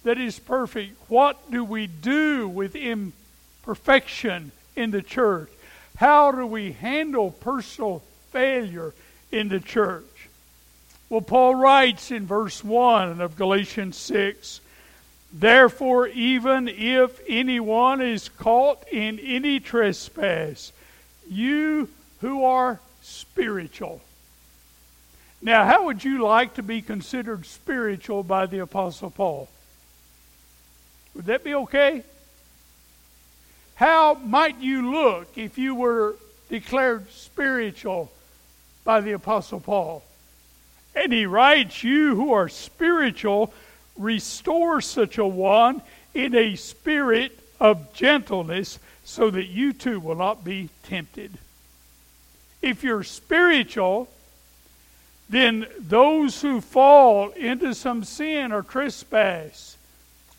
that 0.04 0.18
is 0.18 0.38
perfect. 0.38 0.94
What 1.08 1.50
do 1.50 1.64
we 1.64 1.86
do 1.86 2.46
with 2.46 2.76
imperfection 2.76 4.52
in 4.76 4.90
the 4.90 5.00
church? 5.00 5.48
How 5.96 6.32
do 6.32 6.44
we 6.44 6.72
handle 6.72 7.30
personal 7.30 8.02
failure 8.30 8.92
in 9.32 9.48
the 9.48 9.60
church? 9.60 10.28
Well, 11.08 11.22
Paul 11.22 11.54
writes 11.54 12.10
in 12.10 12.26
verse 12.26 12.62
1 12.62 13.22
of 13.22 13.36
Galatians 13.36 13.96
6 13.96 14.60
Therefore, 15.32 16.06
even 16.08 16.68
if 16.68 17.20
anyone 17.28 18.00
is 18.00 18.28
caught 18.28 18.86
in 18.90 19.18
any 19.18 19.60
trespass, 19.60 20.72
you 21.28 21.88
who 22.20 22.44
are 22.44 22.80
spiritual, 23.02 24.00
now, 25.40 25.64
how 25.64 25.84
would 25.84 26.02
you 26.02 26.22
like 26.24 26.54
to 26.54 26.62
be 26.62 26.82
considered 26.82 27.46
spiritual 27.46 28.22
by 28.22 28.46
the 28.46 28.58
Apostle 28.58 29.10
Paul? 29.10 29.48
Would 31.14 31.26
that 31.26 31.44
be 31.44 31.54
okay? 31.54 32.02
How 33.76 34.14
might 34.14 34.58
you 34.58 34.90
look 34.90 35.38
if 35.38 35.56
you 35.56 35.76
were 35.76 36.16
declared 36.48 37.10
spiritual 37.12 38.10
by 38.84 39.00
the 39.00 39.12
Apostle 39.12 39.60
Paul? 39.60 40.02
And 40.96 41.12
he 41.12 41.26
writes, 41.26 41.84
You 41.84 42.16
who 42.16 42.32
are 42.32 42.48
spiritual, 42.48 43.52
restore 43.98 44.80
such 44.80 45.18
a 45.18 45.26
one 45.26 45.82
in 46.14 46.34
a 46.34 46.56
spirit 46.56 47.38
of 47.60 47.92
gentleness, 47.92 48.78
so 49.04 49.30
that 49.30 49.46
you 49.46 49.72
too 49.72 49.98
will 50.00 50.14
not 50.14 50.44
be 50.44 50.68
tempted. 50.84 51.32
If 52.62 52.82
you're 52.82 53.04
spiritual, 53.04 54.08
then 55.28 55.66
those 55.78 56.40
who 56.40 56.60
fall 56.60 57.30
into 57.30 57.74
some 57.74 58.04
sin 58.04 58.52
or 58.52 58.62
trespass, 58.62 59.76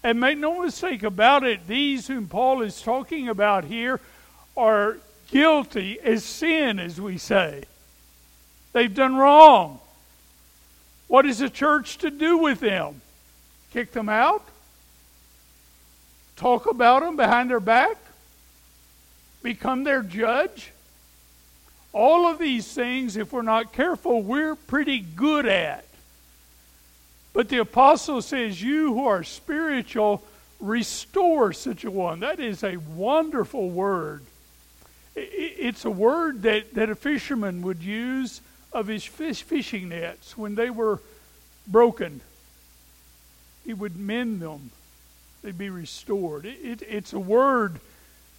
and 0.04 0.20
make 0.20 0.38
no 0.38 0.64
mistake 0.64 1.04
about 1.04 1.44
it, 1.44 1.68
these 1.68 2.08
whom 2.08 2.28
Paul 2.28 2.62
is 2.62 2.82
talking 2.82 3.28
about 3.28 3.66
here 3.66 4.00
are 4.56 4.98
guilty 5.30 6.00
as 6.00 6.24
sin, 6.24 6.80
as 6.80 7.00
we 7.00 7.18
say. 7.18 7.64
They've 8.74 8.94
done 8.94 9.16
wrong. 9.16 9.80
What 11.08 11.26
is 11.26 11.40
the 11.40 11.50
church 11.50 11.98
to 12.00 12.12
do 12.12 12.38
with 12.38 12.60
them? 12.60 13.02
Kick 13.74 13.92
them 13.92 14.10
out? 14.10 14.44
Talk 16.36 16.66
about 16.66 17.02
them 17.02 17.16
behind 17.16 17.50
their 17.50 17.60
back? 17.60 17.98
Become 19.44 19.84
their 19.84 20.02
judge? 20.02 20.72
All 21.92 22.28
of 22.28 22.40
these 22.40 22.72
things, 22.72 23.18
if 23.18 23.34
we're 23.34 23.42
not 23.42 23.74
careful, 23.74 24.22
we're 24.22 24.56
pretty 24.56 25.00
good 25.00 25.46
at. 25.46 25.86
But 27.34 27.50
the 27.50 27.58
apostle 27.58 28.22
says, 28.22 28.62
You 28.62 28.94
who 28.94 29.08
are 29.08 29.24
spiritual, 29.24 30.24
restore 30.60 31.54
such 31.54 31.84
a 31.86 31.92
one. 31.92 32.20
That 32.20 32.40
is 32.40 32.64
a 32.64 32.78
wonderful 32.78 33.70
word. 33.70 34.24
It's 35.16 35.86
a 35.86 35.92
word 35.92 36.44
that, 36.44 36.74
that 36.76 36.90
a 36.90 36.96
fisherman 36.96 37.62
would 37.64 37.82
use 37.82 38.42
of 38.72 38.88
his 38.88 39.04
fish 39.04 39.42
fishing 39.42 39.90
nets 39.90 40.38
when 40.38 40.56
they 40.56 40.70
were 40.70 41.00
broken. 41.68 42.22
He 43.70 43.76
would 43.76 43.98
mend 43.98 44.42
them, 44.42 44.72
they'd 45.44 45.56
be 45.56 45.70
restored. 45.70 46.44
It, 46.44 46.58
it, 46.64 46.82
it's 46.90 47.14
a 47.14 47.20
word 47.20 47.80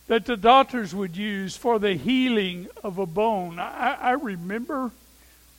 that 0.08 0.26
the 0.26 0.36
doctors 0.36 0.92
would 0.92 1.16
use 1.16 1.56
for 1.56 1.78
the 1.78 1.94
healing 1.94 2.66
of 2.82 2.98
a 2.98 3.06
bone. 3.06 3.60
I, 3.60 3.94
I 3.94 4.10
remember 4.14 4.90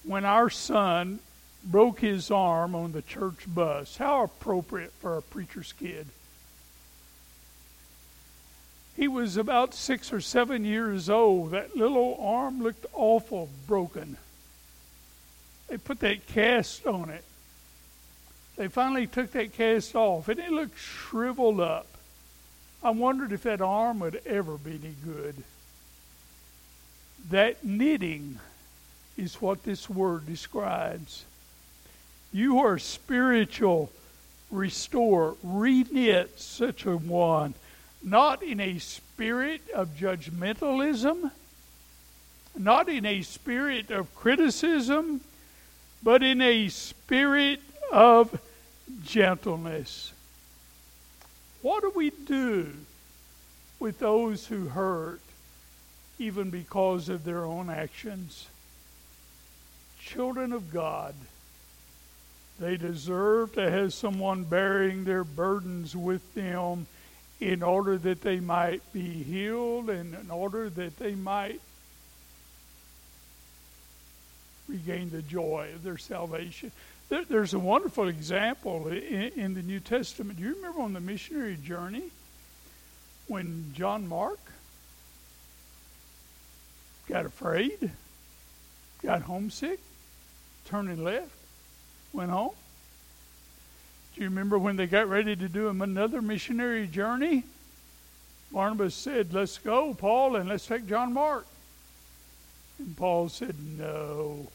when 0.03 0.25
our 0.25 0.49
son 0.49 1.19
broke 1.63 2.01
his 2.01 2.29
arm 2.29 2.75
on 2.75 2.91
the 2.91 3.01
church 3.01 3.45
bus. 3.47 3.95
How 3.95 4.23
appropriate 4.23 4.91
for 4.99 5.15
a 5.15 5.21
preacher's 5.21 5.71
kid. 5.71 6.07
He 8.97 9.07
was 9.07 9.37
about 9.37 9.73
six 9.73 10.11
or 10.11 10.19
seven 10.19 10.65
years 10.65 11.09
old. 11.09 11.51
That 11.51 11.77
little 11.77 12.17
arm 12.19 12.61
looked 12.61 12.85
awful 12.91 13.47
broken. 13.69 14.17
They 15.69 15.77
put 15.77 16.01
that 16.01 16.27
cast 16.27 16.85
on 16.85 17.09
it. 17.09 17.23
They 18.61 18.67
finally 18.67 19.07
took 19.07 19.31
that 19.31 19.53
cast 19.53 19.95
off, 19.95 20.29
and 20.29 20.39
it 20.39 20.51
looked 20.51 20.77
shriveled 20.77 21.59
up. 21.59 21.87
I 22.83 22.91
wondered 22.91 23.31
if 23.31 23.41
that 23.41 23.59
arm 23.59 24.01
would 24.01 24.21
ever 24.23 24.55
be 24.55 24.79
any 24.83 24.93
good. 25.03 25.33
That 27.31 27.65
knitting 27.65 28.37
is 29.17 29.41
what 29.41 29.63
this 29.63 29.89
word 29.89 30.27
describes. 30.27 31.25
You 32.31 32.59
are 32.59 32.77
spiritual, 32.77 33.91
restore, 34.51 35.37
reknit 35.43 36.37
such 36.37 36.85
a 36.85 36.95
one, 36.95 37.55
not 38.03 38.43
in 38.43 38.59
a 38.59 38.77
spirit 38.77 39.61
of 39.73 39.97
judgmentalism, 39.97 41.31
not 42.55 42.89
in 42.89 43.07
a 43.07 43.23
spirit 43.23 43.89
of 43.89 44.13
criticism, 44.13 45.21
but 46.03 46.21
in 46.21 46.43
a 46.43 46.69
spirit 46.69 47.59
of 47.91 48.39
gentleness. 49.03 50.11
What 51.61 51.81
do 51.81 51.91
we 51.95 52.09
do 52.09 52.71
with 53.79 53.99
those 53.99 54.47
who 54.47 54.67
hurt, 54.67 55.21
even 56.17 56.49
because 56.49 57.09
of 57.09 57.23
their 57.23 57.45
own 57.45 57.69
actions? 57.69 58.47
Children 59.99 60.53
of 60.53 60.71
God, 60.71 61.13
they 62.59 62.77
deserve 62.77 63.53
to 63.53 63.69
have 63.69 63.93
someone 63.93 64.43
bearing 64.43 65.03
their 65.03 65.23
burdens 65.23 65.95
with 65.95 66.33
them 66.33 66.87
in 67.39 67.63
order 67.63 67.97
that 67.97 68.21
they 68.21 68.39
might 68.39 68.81
be 68.93 69.01
healed 69.01 69.89
and 69.89 70.13
in 70.13 70.29
order 70.29 70.69
that 70.69 70.97
they 70.97 71.15
might 71.15 71.59
regain 74.67 75.09
the 75.09 75.21
joy 75.21 75.69
of 75.75 75.83
their 75.83 75.97
salvation. 75.97 76.71
There, 77.11 77.25
there's 77.25 77.53
a 77.53 77.59
wonderful 77.59 78.07
example 78.07 78.87
in, 78.87 79.33
in 79.35 79.53
the 79.53 79.61
New 79.61 79.81
Testament. 79.81 80.37
Do 80.37 80.45
you 80.45 80.55
remember 80.55 80.79
on 80.79 80.93
the 80.93 81.01
missionary 81.01 81.57
journey 81.57 82.03
when 83.27 83.73
John 83.75 84.07
Mark 84.07 84.39
got 87.09 87.25
afraid, 87.25 87.91
got 89.03 89.23
homesick, 89.23 89.81
turning 90.67 91.03
left, 91.03 91.35
went 92.13 92.31
home? 92.31 92.55
Do 94.15 94.21
you 94.21 94.29
remember 94.29 94.57
when 94.57 94.77
they 94.77 94.87
got 94.87 95.09
ready 95.09 95.35
to 95.35 95.49
do 95.49 95.67
another 95.67 96.21
missionary 96.21 96.87
journey? 96.87 97.43
Barnabas 98.53 98.95
said, 98.95 99.33
Let's 99.33 99.57
go, 99.57 99.93
Paul, 99.93 100.37
and 100.37 100.47
let's 100.47 100.65
take 100.65 100.87
John 100.87 101.11
Mark. 101.11 101.45
And 102.79 102.95
Paul 102.95 103.27
said, 103.27 103.55
No. 103.77 104.47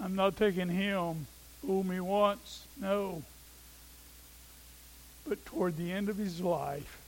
I'm 0.00 0.16
not 0.16 0.36
taking 0.36 0.68
him. 0.68 1.26
Fool 1.60 1.82
me 1.84 2.00
once. 2.00 2.66
No. 2.80 3.22
But 5.26 5.44
toward 5.46 5.76
the 5.76 5.92
end 5.92 6.08
of 6.08 6.16
his 6.16 6.40
life, 6.40 7.00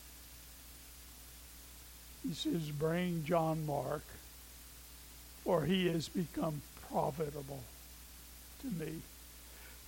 he 2.27 2.35
says, 2.35 2.71
Bring 2.71 3.25
John 3.25 3.67
Mark, 3.67 4.03
for 5.45 5.63
he 5.63 5.89
has 5.89 6.09
become 6.09 6.63
profitable 6.91 7.61
to 8.63 8.85
me. 8.85 8.93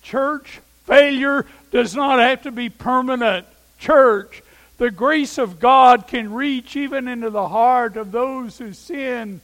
Church 0.02 0.60
failure 0.84 1.46
does 1.70 1.94
not 1.94 2.18
have 2.18 2.42
to 2.42 2.50
be 2.50 2.68
permanent. 2.68 3.46
Church, 3.78 4.42
the 4.78 4.90
grace 4.90 5.38
of 5.38 5.58
God 5.58 6.06
can 6.06 6.32
reach 6.32 6.76
even 6.76 7.08
into 7.08 7.30
the 7.30 7.48
heart 7.48 7.96
of 7.96 8.12
those 8.12 8.58
who 8.58 8.72
sin, 8.72 9.40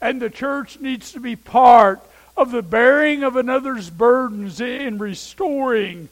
and 0.00 0.20
the 0.20 0.30
church 0.30 0.80
needs 0.80 1.12
to 1.12 1.20
be 1.20 1.36
part 1.36 2.00
of 2.36 2.50
the 2.50 2.62
bearing 2.62 3.22
of 3.22 3.36
another's 3.36 3.90
burdens 3.90 4.60
in 4.60 4.98
restoring 4.98 6.08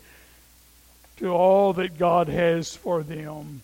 to 1.17 1.29
all 1.29 1.73
that 1.75 1.99
God 1.99 2.29
has 2.29 2.75
for 2.77 3.03
them. 3.03 3.63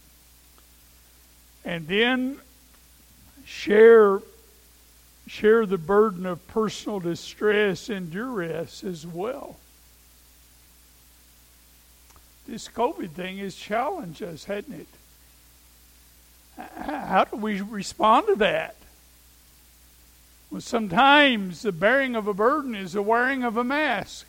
And 1.64 1.86
then 1.86 2.38
share 3.44 4.20
share 5.26 5.66
the 5.66 5.78
burden 5.78 6.24
of 6.24 6.46
personal 6.48 7.00
distress 7.00 7.90
and 7.90 8.10
duress 8.10 8.82
as 8.82 9.06
well. 9.06 9.56
This 12.46 12.66
COVID 12.68 13.10
thing 13.10 13.36
has 13.38 13.54
challenged 13.54 14.22
us, 14.22 14.44
hasn't 14.44 14.80
it? 14.80 14.86
How 16.56 17.24
do 17.30 17.36
we 17.36 17.60
respond 17.60 18.26
to 18.28 18.36
that? 18.36 18.74
Well, 20.50 20.60
sometimes 20.60 21.62
the 21.62 21.72
bearing 21.72 22.16
of 22.16 22.26
a 22.26 22.34
burden 22.34 22.74
is 22.74 22.92
the 22.94 23.02
wearing 23.02 23.44
of 23.44 23.56
a 23.56 23.64
mask. 23.64 24.26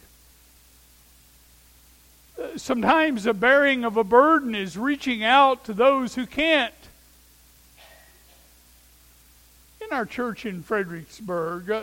Uh, 2.37 2.57
sometimes 2.57 3.23
the 3.23 3.33
bearing 3.33 3.85
of 3.85 3.95
a 3.95 4.03
burden 4.03 4.53
is 4.53 4.77
reaching 4.77 5.23
out 5.23 5.63
to 5.65 5.73
those 5.73 6.15
who 6.15 6.25
can't. 6.25 6.73
In 9.81 9.95
our 9.95 10.05
church 10.05 10.45
in 10.45 10.61
Fredericksburg, 10.61 11.71
uh, 11.71 11.79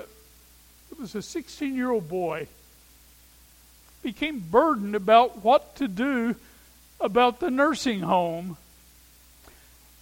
there 0.91 1.01
was 1.01 1.15
a 1.15 1.23
16 1.23 1.75
year 1.75 1.91
old 1.91 2.09
boy 2.09 2.47
became 4.03 4.39
burdened 4.39 4.95
about 4.95 5.43
what 5.43 5.75
to 5.75 5.89
do 5.89 6.37
about 7.01 7.41
the 7.41 7.51
nursing 7.51 8.01
home 8.01 8.57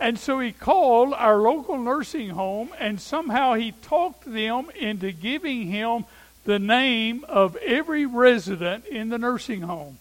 and 0.01 0.19
so 0.19 0.41
he 0.41 0.53
called 0.53 1.15
our 1.15 1.37
local 1.37 1.79
nursing 1.79 2.31
home, 2.31 2.71
and 2.79 3.01
somehow 3.01 3.55
he 3.55 3.73
talked 3.73 4.25
them 4.25 4.71
into 4.75 5.13
giving 5.13 5.69
him 5.69 6.05
the 6.45 6.59
name 6.59 7.25
of 7.29 7.57
every 7.57 8.05
resident 8.05 8.87
in 8.87 9.09
the 9.09 9.19
nursing 9.19 9.63
home. 9.63 9.99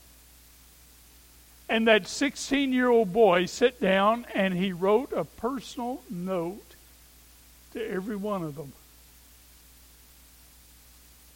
And 1.69 1.87
that 1.87 2.07
16 2.07 2.73
year 2.73 2.89
old 2.89 3.13
boy 3.13 3.45
sat 3.45 3.79
down 3.79 4.25
and 4.33 4.53
he 4.53 4.73
wrote 4.73 5.13
a 5.13 5.23
personal 5.23 6.01
note 6.09 6.75
to 7.71 7.89
every 7.89 8.15
one 8.15 8.43
of 8.43 8.55
them. 8.55 8.73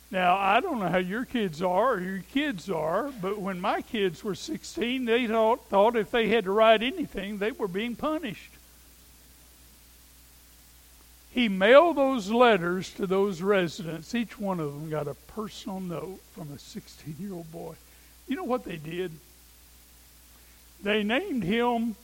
Now, 0.10 0.38
I 0.38 0.62
don't 0.62 0.80
know 0.80 0.88
how 0.88 1.00
your 1.00 1.26
kids 1.26 1.62
are 1.62 1.96
or 1.96 2.02
your 2.02 2.24
kids 2.32 2.70
are, 2.70 3.12
but 3.22 3.39
when 3.39 3.60
my 3.60 3.82
kids 3.82 4.24
were 4.24 4.36
16, 4.36 5.04
they 5.04 5.28
thought, 5.28 5.65
thought 5.67 5.98
if 5.98 6.12
they 6.12 6.30
had 6.30 6.46
to 6.46 6.52
write 6.52 6.82
anything, 6.82 7.38
they 7.38 7.52
were 7.52 7.67
being 7.67 7.96
punished. 7.96 8.52
He 11.32 11.50
mailed 11.50 11.98
those 11.98 12.32
letters 12.32 12.93
to 12.93 13.06
those 13.06 13.41
residents. 13.41 14.15
Each 14.15 14.39
one 14.39 14.62
of 14.62 14.74
them 14.74 14.89
got 14.89 15.10
a 15.10 15.13
personal 15.13 15.82
note 15.82 16.20
from 16.34 16.52
a 16.54 16.58
16 16.58 17.15
year 17.20 17.34
old 17.34 17.52
boy. 17.52 17.76
You 18.28 18.38
know 18.38 18.46
what 18.46 18.63
they 18.63 18.78
did? 18.78 19.12
They 20.82 21.04
named 21.04 21.43
him, 21.43 21.96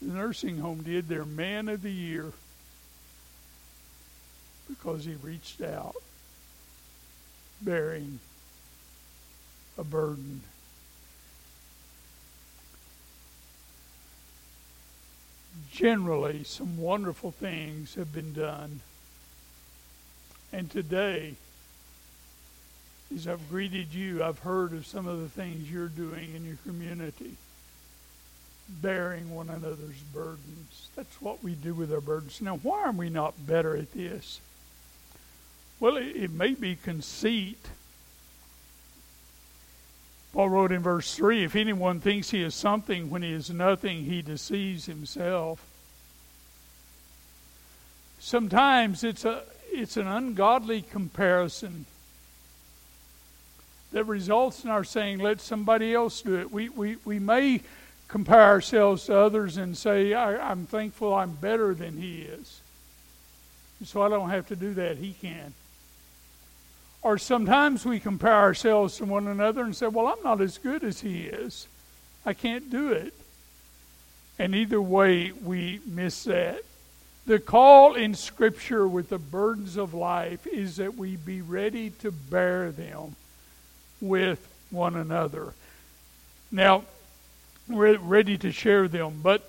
the 0.00 0.14
nursing 0.14 0.58
home 0.58 0.82
did, 0.82 1.08
their 1.08 1.26
man 1.26 1.68
of 1.68 1.82
the 1.82 1.92
year 1.92 2.32
because 4.68 5.04
he 5.04 5.14
reached 5.22 5.60
out 5.60 6.01
bearing 7.64 8.20
a 9.78 9.84
burden. 9.84 10.42
Generally, 15.70 16.44
some 16.44 16.78
wonderful 16.78 17.30
things 17.30 17.94
have 17.94 18.12
been 18.12 18.32
done 18.32 18.80
And 20.52 20.70
today, 20.70 21.34
as 23.14 23.26
I've 23.26 23.48
greeted 23.48 23.94
you, 23.94 24.22
I've 24.22 24.40
heard 24.40 24.72
of 24.74 24.86
some 24.86 25.06
of 25.06 25.20
the 25.20 25.28
things 25.28 25.70
you're 25.70 25.88
doing 25.88 26.34
in 26.34 26.44
your 26.44 26.58
community, 26.64 27.36
bearing 28.68 29.34
one 29.34 29.48
another's 29.48 30.02
burdens. 30.12 30.88
That's 30.94 31.20
what 31.22 31.42
we 31.42 31.54
do 31.54 31.72
with 31.72 31.92
our 31.92 32.02
burdens. 32.02 32.40
Now, 32.42 32.58
why 32.58 32.82
are 32.82 32.92
we 32.92 33.08
not 33.08 33.46
better 33.46 33.76
at 33.76 33.92
this? 33.94 34.40
Well, 35.82 35.96
it, 35.96 36.14
it 36.14 36.30
may 36.30 36.54
be 36.54 36.76
conceit. 36.76 37.58
Paul 40.32 40.48
wrote 40.48 40.70
in 40.70 40.78
verse 40.78 41.12
3 41.12 41.42
If 41.42 41.56
anyone 41.56 41.98
thinks 41.98 42.30
he 42.30 42.40
is 42.40 42.54
something 42.54 43.10
when 43.10 43.24
he 43.24 43.32
is 43.32 43.50
nothing, 43.50 44.04
he 44.04 44.22
deceives 44.22 44.86
himself. 44.86 45.60
Sometimes 48.20 49.02
it's, 49.02 49.24
a, 49.24 49.42
it's 49.72 49.96
an 49.96 50.06
ungodly 50.06 50.82
comparison 50.82 51.86
that 53.90 54.04
results 54.04 54.62
in 54.62 54.70
our 54.70 54.84
saying, 54.84 55.18
let 55.18 55.40
somebody 55.40 55.92
else 55.92 56.22
do 56.22 56.36
it. 56.36 56.52
We, 56.52 56.68
we, 56.68 56.98
we 57.04 57.18
may 57.18 57.60
compare 58.06 58.42
ourselves 58.42 59.06
to 59.06 59.16
others 59.16 59.56
and 59.56 59.76
say, 59.76 60.14
I, 60.14 60.52
am 60.52 60.66
thankful 60.66 61.12
I'm 61.12 61.32
better 61.32 61.74
than 61.74 61.96
he 61.96 62.22
is. 62.22 62.60
So 63.84 64.00
I 64.00 64.08
don't 64.08 64.30
have 64.30 64.46
to 64.46 64.54
do 64.54 64.74
that. 64.74 64.98
He 64.98 65.14
can. 65.20 65.54
Or 67.02 67.18
sometimes 67.18 67.84
we 67.84 67.98
compare 67.98 68.32
ourselves 68.32 68.96
to 68.98 69.04
one 69.04 69.26
another 69.26 69.62
and 69.62 69.74
say, 69.74 69.88
well, 69.88 70.06
I'm 70.06 70.22
not 70.22 70.40
as 70.40 70.58
good 70.58 70.84
as 70.84 71.00
he 71.00 71.22
is. 71.22 71.66
I 72.24 72.32
can't 72.32 72.70
do 72.70 72.92
it. 72.92 73.12
And 74.38 74.54
either 74.54 74.80
way, 74.80 75.32
we 75.32 75.80
miss 75.84 76.24
that. 76.24 76.60
The 77.26 77.38
call 77.38 77.94
in 77.94 78.14
Scripture 78.14 78.86
with 78.86 79.08
the 79.08 79.18
burdens 79.18 79.76
of 79.76 79.94
life 79.94 80.46
is 80.46 80.76
that 80.76 80.96
we 80.96 81.16
be 81.16 81.40
ready 81.40 81.90
to 81.90 82.10
bear 82.10 82.72
them 82.72 83.16
with 84.00 84.48
one 84.70 84.96
another. 84.96 85.54
Now, 86.50 86.84
we're 87.68 87.98
ready 87.98 88.38
to 88.38 88.50
share 88.52 88.88
them, 88.88 89.20
but 89.22 89.48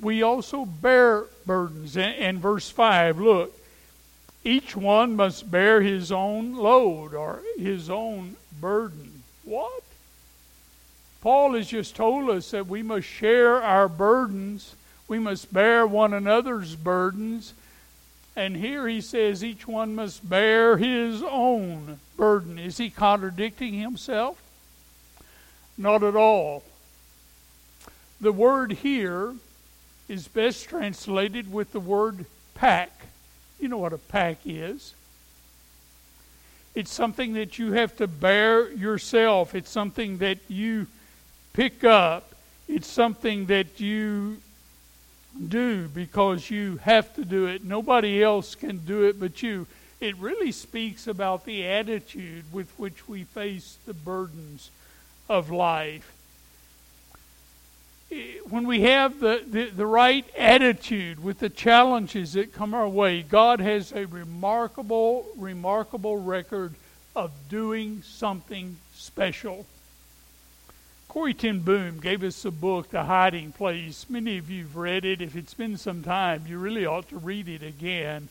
we 0.00 0.22
also 0.22 0.64
bear 0.64 1.24
burdens. 1.46 1.96
And 1.96 2.38
verse 2.38 2.68
5, 2.68 3.20
look, 3.20 3.56
each 4.44 4.76
one 4.76 5.16
must 5.16 5.50
bear 5.50 5.80
his 5.80 6.10
own 6.10 6.54
load 6.54 7.14
or 7.14 7.42
his 7.56 7.88
own 7.88 8.36
burden. 8.60 9.22
What? 9.44 9.82
Paul 11.20 11.54
has 11.54 11.68
just 11.68 11.94
told 11.94 12.28
us 12.30 12.50
that 12.50 12.66
we 12.66 12.82
must 12.82 13.06
share 13.06 13.62
our 13.62 13.88
burdens, 13.88 14.74
we 15.06 15.18
must 15.18 15.52
bear 15.52 15.86
one 15.86 16.12
another's 16.12 16.74
burdens. 16.74 17.54
And 18.34 18.56
here 18.56 18.88
he 18.88 19.02
says 19.02 19.44
each 19.44 19.68
one 19.68 19.94
must 19.94 20.26
bear 20.26 20.78
his 20.78 21.22
own 21.22 22.00
burden. 22.16 22.58
Is 22.58 22.78
he 22.78 22.88
contradicting 22.88 23.74
himself? 23.74 24.42
Not 25.76 26.02
at 26.02 26.16
all. 26.16 26.64
The 28.22 28.32
word 28.32 28.72
here 28.72 29.34
is 30.08 30.28
best 30.28 30.68
translated 30.68 31.52
with 31.52 31.72
the 31.72 31.80
word 31.80 32.24
pack. 32.54 33.06
You 33.62 33.68
know 33.68 33.78
what 33.78 33.92
a 33.92 33.98
pack 33.98 34.38
is. 34.44 34.92
It's 36.74 36.92
something 36.92 37.34
that 37.34 37.60
you 37.60 37.74
have 37.74 37.96
to 37.98 38.08
bear 38.08 38.72
yourself. 38.72 39.54
It's 39.54 39.70
something 39.70 40.18
that 40.18 40.38
you 40.48 40.88
pick 41.52 41.84
up. 41.84 42.34
It's 42.66 42.88
something 42.88 43.46
that 43.46 43.78
you 43.78 44.38
do 45.48 45.86
because 45.86 46.50
you 46.50 46.78
have 46.78 47.14
to 47.14 47.24
do 47.24 47.46
it. 47.46 47.62
Nobody 47.62 48.20
else 48.20 48.56
can 48.56 48.78
do 48.78 49.04
it 49.04 49.20
but 49.20 49.44
you. 49.44 49.68
It 50.00 50.16
really 50.16 50.50
speaks 50.50 51.06
about 51.06 51.44
the 51.44 51.64
attitude 51.64 52.46
with 52.52 52.68
which 52.76 53.08
we 53.08 53.22
face 53.22 53.78
the 53.86 53.94
burdens 53.94 54.72
of 55.28 55.52
life. 55.52 56.12
When 58.48 58.66
we 58.66 58.82
have 58.82 59.20
the, 59.20 59.42
the, 59.46 59.70
the 59.70 59.86
right 59.86 60.26
attitude 60.36 61.22
with 61.22 61.38
the 61.38 61.48
challenges 61.48 62.34
that 62.34 62.52
come 62.52 62.74
our 62.74 62.88
way, 62.88 63.22
God 63.22 63.60
has 63.60 63.92
a 63.92 64.06
remarkable, 64.06 65.26
remarkable 65.36 66.18
record 66.18 66.74
of 67.16 67.30
doing 67.48 68.02
something 68.02 68.76
special. 68.94 69.66
Corrie 71.08 71.34
ten 71.34 71.60
Boom 71.60 72.00
gave 72.00 72.22
us 72.22 72.44
a 72.44 72.50
book, 72.50 72.90
The 72.90 73.04
Hiding 73.04 73.52
Place. 73.52 74.06
Many 74.08 74.38
of 74.38 74.50
you 74.50 74.64
have 74.64 74.76
read 74.76 75.04
it. 75.04 75.22
If 75.22 75.36
it's 75.36 75.54
been 75.54 75.76
some 75.76 76.02
time, 76.02 76.44
you 76.46 76.58
really 76.58 76.86
ought 76.86 77.08
to 77.10 77.18
read 77.18 77.48
it 77.48 77.62
again. 77.62 78.28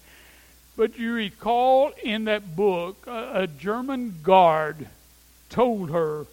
But 0.75 0.97
you 0.97 1.13
recall 1.13 1.91
in 2.03 2.25
that 2.25 2.55
book, 2.55 3.05
a, 3.07 3.41
a 3.41 3.47
German 3.47 4.19
guard 4.23 4.87
told 5.49 5.89
her, 5.91 6.25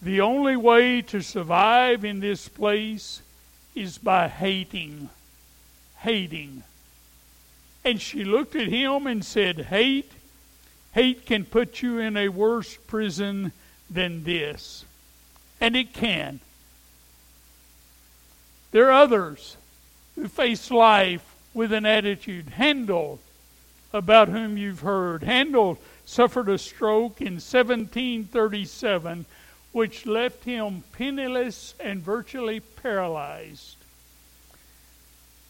the 0.00 0.20
only 0.20 0.56
way 0.56 1.02
to 1.02 1.20
survive 1.20 2.04
in 2.04 2.20
this 2.20 2.48
place 2.48 3.20
is 3.74 3.98
by 3.98 4.28
hating. 4.28 5.08
Hating. 5.98 6.62
And 7.84 8.00
she 8.00 8.24
looked 8.24 8.54
at 8.54 8.68
him 8.68 9.06
and 9.06 9.24
said, 9.24 9.58
Hate? 9.58 10.12
Hate 10.92 11.26
can 11.26 11.44
put 11.44 11.82
you 11.82 11.98
in 11.98 12.16
a 12.16 12.28
worse 12.28 12.76
prison 12.86 13.52
than 13.90 14.24
this. 14.24 14.84
And 15.60 15.76
it 15.76 15.92
can. 15.92 16.40
There 18.70 18.88
are 18.88 19.02
others 19.02 19.56
who 20.14 20.28
face 20.28 20.70
life 20.70 21.34
with 21.54 21.72
an 21.72 21.86
attitude. 21.86 22.50
Handel, 22.50 23.18
about 23.92 24.28
whom 24.28 24.56
you've 24.56 24.80
heard. 24.80 25.22
Handel 25.22 25.78
suffered 26.04 26.48
a 26.48 26.58
stroke 26.58 27.20
in 27.20 27.34
1737, 27.34 29.24
which 29.78 30.06
left 30.06 30.42
him 30.42 30.82
penniless 30.90 31.72
and 31.78 32.02
virtually 32.02 32.58
paralyzed. 32.58 33.76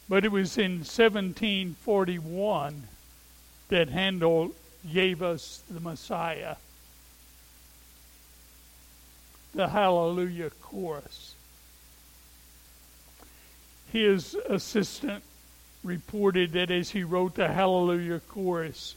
But 0.06 0.26
it 0.26 0.30
was 0.30 0.58
in 0.58 0.80
1741 0.80 2.82
that 3.70 3.88
Handel 3.88 4.50
gave 4.92 5.22
us 5.22 5.62
the 5.70 5.80
Messiah 5.80 6.56
the 9.54 9.68
Hallelujah 9.68 10.50
chorus. 10.60 11.34
His 13.90 14.36
assistant 14.46 15.24
reported 15.82 16.52
that 16.52 16.70
as 16.70 16.90
he 16.90 17.02
wrote 17.02 17.34
the 17.34 17.48
Hallelujah 17.48 18.20
chorus, 18.28 18.94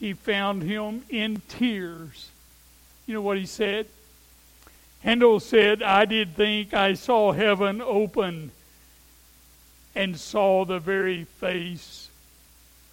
he 0.00 0.12
found 0.12 0.64
him 0.64 1.04
in 1.08 1.40
tears. 1.46 2.30
You 3.06 3.14
know 3.14 3.22
what 3.22 3.38
he 3.38 3.46
said? 3.46 3.86
Handel 5.02 5.40
said, 5.40 5.82
I 5.82 6.04
did 6.04 6.34
think 6.34 6.74
I 6.74 6.94
saw 6.94 7.32
heaven 7.32 7.80
open 7.80 8.50
and 9.94 10.18
saw 10.18 10.64
the 10.64 10.78
very 10.78 11.24
face 11.24 12.08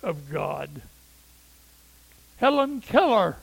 of 0.02 0.32
God. 0.32 0.70
Helen 2.38 2.82
Keller 2.82 3.38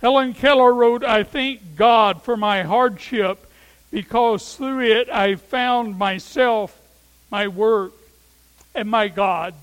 Helen 0.00 0.32
Keller 0.32 0.72
wrote, 0.72 1.04
I 1.04 1.24
thank 1.24 1.76
God 1.76 2.22
for 2.22 2.36
my 2.36 2.62
hardship 2.62 3.46
because 3.90 4.56
through 4.56 4.80
it 4.80 5.10
I 5.10 5.34
found 5.34 5.98
myself, 5.98 6.76
my 7.30 7.48
work, 7.48 7.92
and 8.74 8.88
my 8.88 9.08
God. 9.08 9.54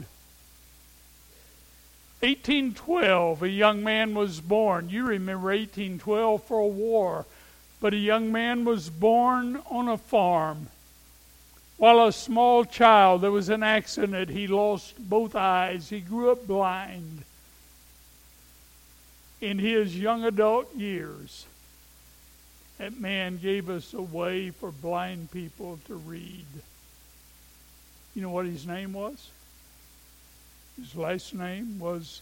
1812, 2.19 3.43
a 3.43 3.49
young 3.49 3.83
man 3.83 4.13
was 4.13 4.39
born. 4.39 4.89
You 4.89 5.05
remember 5.05 5.47
1812 5.47 6.43
for 6.43 6.59
a 6.59 6.67
war. 6.67 7.25
But 7.79 7.93
a 7.93 7.97
young 7.97 8.31
man 8.31 8.65
was 8.65 8.89
born 8.89 9.61
on 9.69 9.87
a 9.87 9.97
farm. 9.97 10.67
While 11.77 12.07
a 12.07 12.11
small 12.11 12.65
child, 12.65 13.21
there 13.21 13.31
was 13.31 13.49
an 13.49 13.61
accident. 13.61 14.29
He 14.29 14.47
lost 14.47 14.95
both 14.97 15.35
eyes. 15.35 15.89
He 15.89 15.99
grew 15.99 16.31
up 16.31 16.47
blind 16.47 17.23
in 19.41 19.59
his 19.59 19.97
young 19.97 20.23
adult 20.23 20.73
years, 20.75 21.45
that 22.77 22.99
man 22.99 23.37
gave 23.37 23.69
us 23.69 23.93
a 23.93 24.01
way 24.01 24.49
for 24.49 24.71
blind 24.71 25.31
people 25.31 25.79
to 25.85 25.95
read. 25.95 26.45
You 28.15 28.23
know 28.23 28.29
what 28.29 28.45
his 28.45 28.65
name 28.65 28.93
was? 28.93 29.29
His 30.79 30.95
last 30.95 31.33
name 31.33 31.79
was 31.79 32.21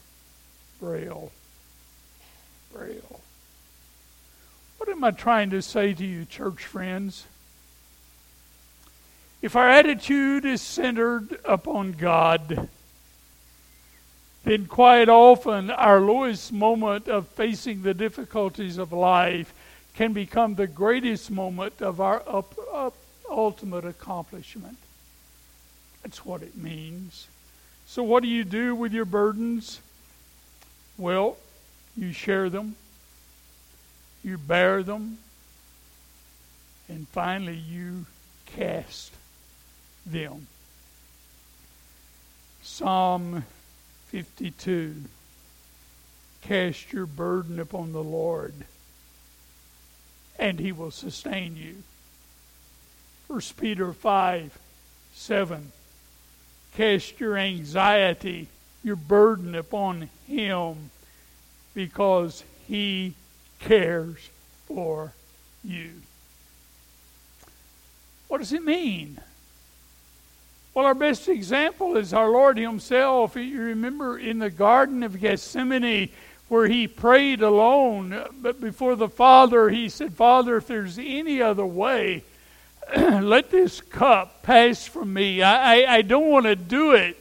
Braille. 0.79 1.31
Braille. 2.73 3.21
What 4.77 4.89
am 4.89 5.03
I 5.03 5.11
trying 5.11 5.49
to 5.51 5.61
say 5.61 5.93
to 5.93 6.05
you, 6.05 6.25
church 6.25 6.65
friends? 6.65 7.25
If 9.41 9.55
our 9.55 9.69
attitude 9.69 10.45
is 10.45 10.61
centered 10.61 11.39
upon 11.45 11.93
God, 11.93 12.69
then 14.43 14.65
quite 14.65 15.09
often 15.09 15.71
our 15.71 15.99
lowest 15.99 16.51
moment 16.51 17.07
of 17.07 17.27
facing 17.27 17.81
the 17.81 17.93
difficulties 17.93 18.77
of 18.77 18.91
life 18.91 19.53
can 19.95 20.13
become 20.13 20.55
the 20.55 20.67
greatest 20.67 21.31
moment 21.31 21.81
of 21.81 22.01
our 22.01 22.21
up, 22.27 22.53
up, 22.73 22.95
ultimate 23.29 23.85
accomplishment. 23.85 24.77
That's 26.03 26.25
what 26.25 26.41
it 26.41 26.55
means. 26.55 27.27
So, 27.87 28.03
what 28.03 28.23
do 28.23 28.29
you 28.29 28.43
do 28.43 28.75
with 28.75 28.93
your 28.93 29.05
burdens? 29.05 29.79
Well, 30.97 31.37
you 31.97 32.11
share 32.11 32.49
them, 32.49 32.75
you 34.25 34.39
bear 34.39 34.81
them, 34.81 35.19
and 36.89 37.07
finally 37.09 37.55
you 37.55 38.07
cast 38.47 39.11
them. 40.03 40.47
Psalm 42.63 43.45
52 44.07 44.95
Cast 46.41 46.91
your 46.91 47.05
burden 47.05 47.59
upon 47.59 47.91
the 47.91 48.03
Lord, 48.03 48.53
and 50.39 50.59
he 50.59 50.71
will 50.71 50.91
sustain 50.91 51.55
you. 51.55 51.83
1 53.27 53.41
Peter 53.59 53.93
5 53.93 54.57
7 55.13 55.71
Cast 56.75 57.19
your 57.19 57.37
anxiety, 57.37 58.47
your 58.83 58.95
burden 58.95 59.53
upon 59.53 60.09
him, 60.27 60.89
because 61.75 62.43
he 62.67 63.13
cares 63.65 64.29
for 64.67 65.13
you. 65.63 65.91
What 68.27 68.39
does 68.39 68.53
it 68.53 68.63
mean? 68.63 69.19
Well, 70.73 70.85
our 70.85 70.93
best 70.93 71.29
example 71.29 71.95
is 71.95 72.13
our 72.13 72.29
Lord 72.29 72.57
Himself. 72.57 73.35
You 73.35 73.61
remember 73.61 74.17
in 74.19 74.39
the 74.39 74.49
Garden 74.49 75.03
of 75.03 75.19
Gethsemane 75.19 76.09
where 76.49 76.67
He 76.67 76.87
prayed 76.87 77.41
alone, 77.41 78.25
but 78.41 78.59
before 78.59 78.95
the 78.95 79.09
Father, 79.09 79.69
He 79.69 79.89
said, 79.89 80.13
Father, 80.13 80.57
if 80.57 80.67
there's 80.67 80.99
any 80.99 81.41
other 81.41 81.65
way, 81.65 82.23
let 82.97 83.51
this 83.51 83.81
cup 83.81 84.43
pass 84.43 84.85
from 84.85 85.13
me. 85.13 85.41
I, 85.41 85.77
I, 85.77 85.95
I 85.95 86.01
don't 86.01 86.29
want 86.29 86.45
to 86.45 86.55
do 86.55 86.91
it. 86.91 87.17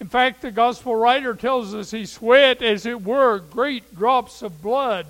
In 0.00 0.08
fact, 0.08 0.40
the 0.40 0.50
gospel 0.50 0.96
writer 0.96 1.34
tells 1.34 1.74
us 1.74 1.90
he 1.90 2.06
sweat, 2.06 2.62
as 2.62 2.86
it 2.86 3.02
were, 3.02 3.38
great 3.38 3.94
drops 3.94 4.40
of 4.40 4.62
blood. 4.62 5.06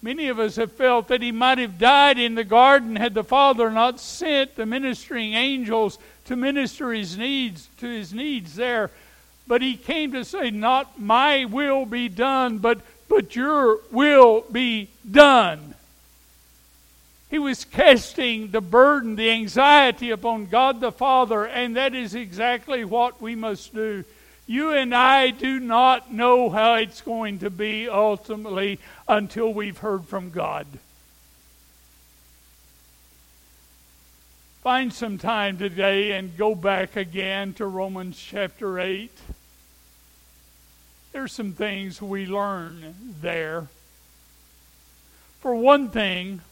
Many 0.00 0.28
of 0.28 0.38
us 0.38 0.56
have 0.56 0.72
felt 0.72 1.08
that 1.08 1.22
he 1.22 1.32
might 1.32 1.58
have 1.58 1.78
died 1.78 2.18
in 2.18 2.34
the 2.34 2.44
garden 2.44 2.96
had 2.96 3.14
the 3.14 3.24
Father 3.24 3.70
not 3.70 4.00
sent 4.00 4.54
the 4.54 4.66
ministering 4.66 5.34
angels 5.34 5.98
to 6.24 6.36
minister 6.36 6.92
his 6.92 7.16
needs 7.16 7.68
to 7.78 7.88
his 7.88 8.12
needs 8.12 8.54
there. 8.54 8.90
But 9.46 9.62
he 9.62 9.76
came 9.76 10.12
to 10.12 10.24
say, 10.24 10.50
Not 10.50 11.00
my 11.00 11.44
will 11.44 11.86
be 11.86 12.08
done, 12.08 12.58
but, 12.58 12.80
but 13.08 13.34
your 13.34 13.80
will 13.90 14.44
be 14.50 14.88
done. 15.08 15.74
He 17.32 17.38
was 17.38 17.64
casting 17.64 18.50
the 18.50 18.60
burden, 18.60 19.16
the 19.16 19.30
anxiety 19.30 20.10
upon 20.10 20.48
God 20.48 20.82
the 20.82 20.92
Father, 20.92 21.46
and 21.46 21.74
that 21.76 21.94
is 21.94 22.14
exactly 22.14 22.84
what 22.84 23.22
we 23.22 23.34
must 23.34 23.74
do. 23.74 24.04
You 24.46 24.72
and 24.72 24.94
I 24.94 25.30
do 25.30 25.58
not 25.58 26.12
know 26.12 26.50
how 26.50 26.74
it's 26.74 27.00
going 27.00 27.38
to 27.38 27.48
be 27.48 27.88
ultimately 27.88 28.78
until 29.08 29.50
we've 29.54 29.78
heard 29.78 30.04
from 30.04 30.28
God. 30.28 30.66
Find 34.62 34.92
some 34.92 35.16
time 35.16 35.56
today 35.56 36.12
and 36.12 36.36
go 36.36 36.54
back 36.54 36.96
again 36.96 37.54
to 37.54 37.64
Romans 37.64 38.22
chapter 38.22 38.78
8. 38.78 39.10
There's 41.12 41.32
some 41.32 41.52
things 41.52 42.02
we 42.02 42.26
learn 42.26 42.94
there. 43.22 43.68
For 45.40 45.54
one 45.54 45.88
thing, 45.88 46.42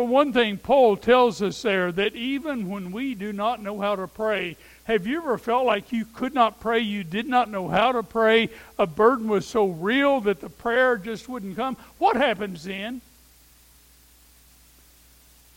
for 0.00 0.06
one 0.06 0.32
thing, 0.32 0.56
Paul 0.56 0.96
tells 0.96 1.42
us 1.42 1.60
there 1.60 1.92
that 1.92 2.16
even 2.16 2.70
when 2.70 2.90
we 2.90 3.14
do 3.14 3.34
not 3.34 3.62
know 3.62 3.78
how 3.80 3.96
to 3.96 4.08
pray, 4.08 4.56
have 4.84 5.06
you 5.06 5.18
ever 5.18 5.36
felt 5.36 5.66
like 5.66 5.92
you 5.92 6.06
could 6.06 6.32
not 6.32 6.58
pray? 6.58 6.78
You 6.78 7.04
did 7.04 7.28
not 7.28 7.50
know 7.50 7.68
how 7.68 7.92
to 7.92 8.02
pray. 8.02 8.48
A 8.78 8.86
burden 8.86 9.28
was 9.28 9.44
so 9.44 9.66
real 9.66 10.22
that 10.22 10.40
the 10.40 10.48
prayer 10.48 10.96
just 10.96 11.28
wouldn't 11.28 11.54
come. 11.54 11.76
What 11.98 12.16
happens 12.16 12.64
then? 12.64 13.02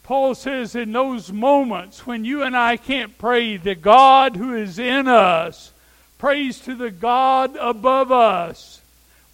Paul 0.03 0.36
says 0.36 0.75
in 0.75 0.91
those 0.91 1.32
moments 1.32 2.06
when 2.06 2.25
you 2.25 2.43
and 2.43 2.58
I 2.58 2.75
can't 2.75 3.17
pray, 3.17 3.56
the 3.56 3.75
God 3.75 4.36
who 4.36 4.53
is 4.56 4.77
in 4.77 5.08
us 5.08 5.71
prays 6.17 6.60
to 6.60 6.75
the 6.75 6.91
God 6.91 7.56
above 7.56 8.12
us 8.12 8.82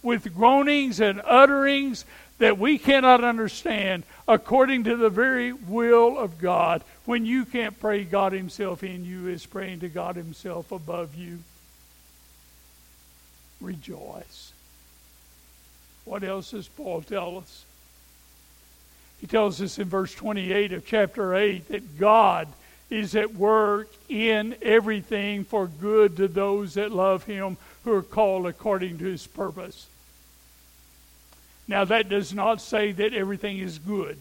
with 0.04 0.32
groanings 0.36 1.00
and 1.00 1.20
utterings 1.24 2.04
that 2.40 2.58
we 2.58 2.78
cannot 2.78 3.22
understand 3.22 4.02
according 4.30 4.84
to 4.84 4.94
the 4.94 5.10
very 5.10 5.52
will 5.52 6.16
of 6.16 6.38
God. 6.38 6.84
When 7.04 7.26
you 7.26 7.44
can't 7.44 7.78
pray, 7.80 8.04
God 8.04 8.32
Himself 8.32 8.84
in 8.84 9.04
you 9.04 9.26
is 9.26 9.44
praying 9.44 9.80
to 9.80 9.88
God 9.88 10.14
Himself 10.14 10.70
above 10.70 11.16
you. 11.16 11.40
Rejoice. 13.60 14.52
What 16.04 16.22
else 16.22 16.52
does 16.52 16.68
Paul 16.68 17.02
tell 17.02 17.38
us? 17.38 17.64
He 19.20 19.26
tells 19.26 19.60
us 19.60 19.80
in 19.80 19.88
verse 19.88 20.14
28 20.14 20.72
of 20.74 20.86
chapter 20.86 21.34
8 21.34 21.68
that 21.68 21.98
God 21.98 22.46
is 22.88 23.16
at 23.16 23.34
work 23.34 23.88
in 24.08 24.54
everything 24.62 25.42
for 25.42 25.66
good 25.66 26.16
to 26.18 26.28
those 26.28 26.74
that 26.74 26.92
love 26.92 27.24
Him 27.24 27.56
who 27.82 27.92
are 27.92 28.02
called 28.02 28.46
according 28.46 28.98
to 28.98 29.06
His 29.06 29.26
purpose. 29.26 29.88
Now, 31.70 31.84
that 31.84 32.08
does 32.08 32.34
not 32.34 32.60
say 32.60 32.90
that 32.90 33.14
everything 33.14 33.58
is 33.58 33.78
good. 33.78 34.18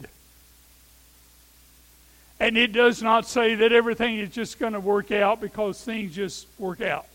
And 2.40 2.56
it 2.56 2.72
does 2.72 3.02
not 3.02 3.26
say 3.26 3.56
that 3.56 3.72
everything 3.74 4.20
is 4.20 4.30
just 4.30 4.60
going 4.60 4.74
to 4.74 4.80
work 4.80 5.12
out 5.12 5.42
because 5.42 5.84
things 5.84 6.14
just 6.14 6.46
work 6.60 6.80
out. 6.80 7.08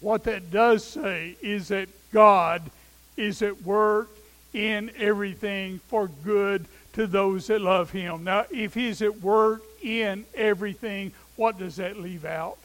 What 0.00 0.24
that 0.24 0.50
does 0.50 0.84
say 0.84 1.38
is 1.40 1.68
that 1.68 1.88
God 2.12 2.60
is 3.16 3.40
at 3.40 3.62
work 3.62 4.10
in 4.52 4.90
everything 4.98 5.80
for 5.88 6.10
good 6.24 6.66
to 6.92 7.06
those 7.06 7.46
that 7.46 7.62
love 7.62 7.90
Him. 7.90 8.22
Now, 8.22 8.44
if 8.50 8.74
He's 8.74 9.00
at 9.00 9.22
work 9.22 9.62
in 9.82 10.26
everything, 10.34 11.12
what 11.36 11.58
does 11.58 11.76
that 11.76 11.98
leave 11.98 12.26
out? 12.26 12.58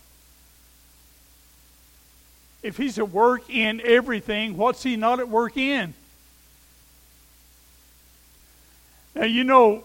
If 2.61 2.77
he's 2.77 2.99
at 2.99 3.09
work 3.09 3.49
in 3.49 3.81
everything, 3.83 4.57
what's 4.57 4.83
he 4.83 4.95
not 4.95 5.19
at 5.19 5.29
work 5.29 5.55
in? 5.55 5.93
Now, 9.15 9.25
you 9.25 9.43
know, 9.43 9.83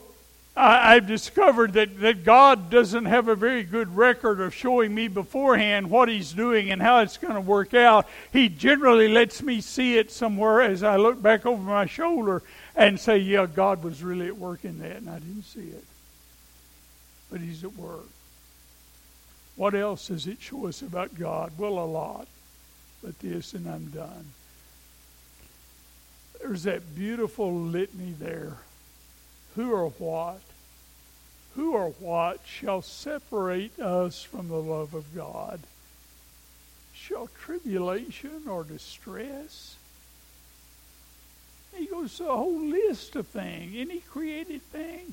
I, 0.57 0.95
have 0.95 1.09
discovered 1.09 1.73
that, 1.73 2.01
that 2.01 2.25
God 2.25 2.71
doesn't 2.71 3.07
have 3.07 3.27
a 3.27 3.35
very 3.35 3.65
good 3.65 3.97
record 3.97 4.41
of 4.41 4.55
showing 4.55 4.95
me 4.95 5.09
beforehand 5.09 5.91
what 5.91 6.09
He's 6.09 6.33
doing 6.33 6.71
and 6.71 6.81
how 6.81 7.01
it's 7.01 7.17
going 7.17 7.35
to 7.35 7.41
work 7.41 7.75
out. 7.75 8.07
He 8.33 8.49
generally 8.49 9.09
lets 9.09 9.43
me 9.43 9.61
see 9.61 9.99
it 9.99 10.13
somewhere 10.13 10.63
as 10.63 10.85
I 10.85 10.97
look 10.97 11.21
back 11.21 11.45
over 11.45 11.61
my 11.61 11.87
shoulder 11.87 12.43
and 12.77 13.01
say, 13.01 13.19
Yeah, 13.19 13.47
God 13.47 13.83
was 13.83 14.03
really 14.03 14.29
at 14.29 14.37
work 14.37 14.65
in 14.65 14.79
that, 14.79 14.97
and 14.97 15.11
I 15.11 15.19
didn't 15.19 15.43
see 15.43 15.69
it. 15.69 15.85
But 17.33 17.41
He's 17.41 17.65
at 17.65 17.75
work. 17.75 18.07
What 19.57 19.75
else 19.75 20.07
does 20.09 20.29
it 20.29 20.41
show 20.41 20.69
us 20.69 20.83
about 20.83 21.19
God? 21.19 21.53
Well, 21.59 21.79
a 21.79 21.87
lot 21.87 22.29
but 23.05 23.19
this 23.19 23.53
and 23.53 23.69
I'm 23.69 23.87
done. 23.87 24.25
There's 26.41 26.63
that 26.63 26.95
beautiful 26.95 27.55
litany 27.55 28.15
there. 28.19 28.57
Who 29.57 29.73
or 29.73 29.91
what? 29.91 30.41
Who 31.55 31.75
or 31.75 31.91
what 32.01 32.41
shall 32.47 32.83
separate 32.83 33.79
us 33.79 34.23
from 34.23 34.49
the 34.49 34.61
love 34.61 34.95
of 34.95 35.15
God? 35.15 35.61
Shall 36.95 37.29
tribulation 37.43 38.49
or 38.49 38.65
distress? 38.65 39.77
He 41.75 41.87
goes 41.87 42.17
through 42.17 42.31
a 42.31 42.37
whole 42.37 42.61
list 42.61 43.17
of 43.17 43.27
things, 43.27 43.75
any 43.77 43.99
created 43.99 44.63
thing. 44.63 45.13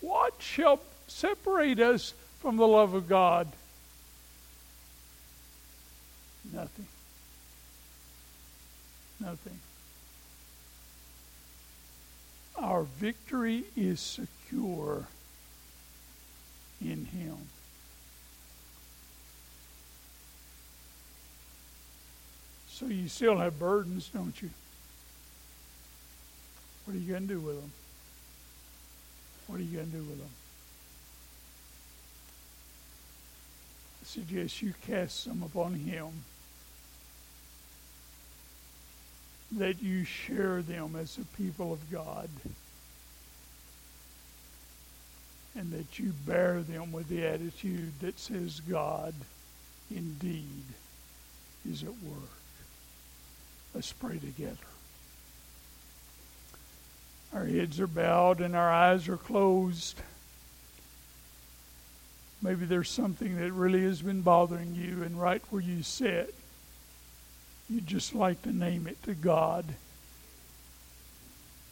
What 0.00 0.34
shall 0.38 0.80
separate 1.08 1.80
us 1.80 2.14
from 2.40 2.56
the 2.56 2.68
love 2.68 2.94
of 2.94 3.08
God? 3.08 3.48
Nothing. 6.54 6.86
Nothing. 9.20 9.58
Our 12.56 12.84
victory 12.84 13.64
is 13.76 13.98
secure 13.98 15.08
in 16.80 17.06
Him. 17.06 17.36
So 22.68 22.86
you 22.86 23.08
still 23.08 23.38
have 23.38 23.58
burdens, 23.58 24.08
don't 24.08 24.40
you? 24.40 24.50
What 26.84 26.94
are 26.94 27.00
you 27.00 27.12
going 27.12 27.26
to 27.26 27.34
do 27.34 27.40
with 27.40 27.60
them? 27.60 27.72
What 29.48 29.58
are 29.58 29.62
you 29.62 29.76
going 29.76 29.90
to 29.90 29.96
do 29.96 30.02
with 30.02 30.18
them? 30.18 30.30
I 34.02 34.06
suggest 34.06 34.62
you 34.62 34.74
cast 34.86 35.24
some 35.24 35.42
upon 35.42 35.74
Him. 35.74 36.24
That 39.58 39.82
you 39.82 40.04
share 40.04 40.62
them 40.62 40.96
as 40.96 41.18
a 41.18 41.36
people 41.36 41.72
of 41.72 41.90
God. 41.90 42.28
And 45.56 45.70
that 45.72 45.98
you 45.98 46.12
bear 46.26 46.62
them 46.62 46.90
with 46.90 47.08
the 47.08 47.24
attitude 47.26 47.92
that 48.00 48.18
says, 48.18 48.60
God 48.60 49.14
indeed 49.90 50.64
is 51.68 51.82
at 51.82 51.88
work. 51.88 52.30
Let's 53.74 53.92
pray 53.92 54.18
together. 54.18 54.56
Our 57.32 57.44
heads 57.44 57.80
are 57.80 57.86
bowed 57.86 58.40
and 58.40 58.54
our 58.54 58.72
eyes 58.72 59.08
are 59.08 59.16
closed. 59.16 60.00
Maybe 62.42 62.66
there's 62.66 62.90
something 62.90 63.36
that 63.38 63.52
really 63.52 63.82
has 63.84 64.02
been 64.02 64.20
bothering 64.20 64.74
you, 64.74 65.02
and 65.02 65.20
right 65.20 65.42
where 65.50 65.62
you 65.62 65.82
sit, 65.82 66.34
you'd 67.68 67.86
just 67.86 68.14
like 68.14 68.42
to 68.42 68.52
name 68.52 68.86
it 68.86 69.02
to 69.04 69.14
God 69.14 69.64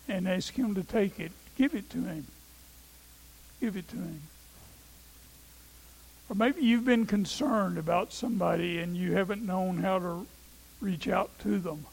and 0.08 0.28
ask 0.28 0.54
Him 0.54 0.74
to 0.74 0.82
take 0.82 1.20
it. 1.20 1.32
Give 1.56 1.74
it 1.74 1.90
to 1.90 1.98
Him. 1.98 2.26
Give 3.60 3.76
it 3.76 3.88
to 3.88 3.96
Him. 3.96 4.22
Or 6.28 6.34
maybe 6.34 6.62
you've 6.62 6.84
been 6.84 7.06
concerned 7.06 7.76
about 7.76 8.12
somebody 8.12 8.78
and 8.78 8.96
you 8.96 9.12
haven't 9.12 9.44
known 9.44 9.78
how 9.78 9.98
to 9.98 10.26
reach 10.80 11.08
out 11.08 11.30
to 11.40 11.58
them. 11.58 11.86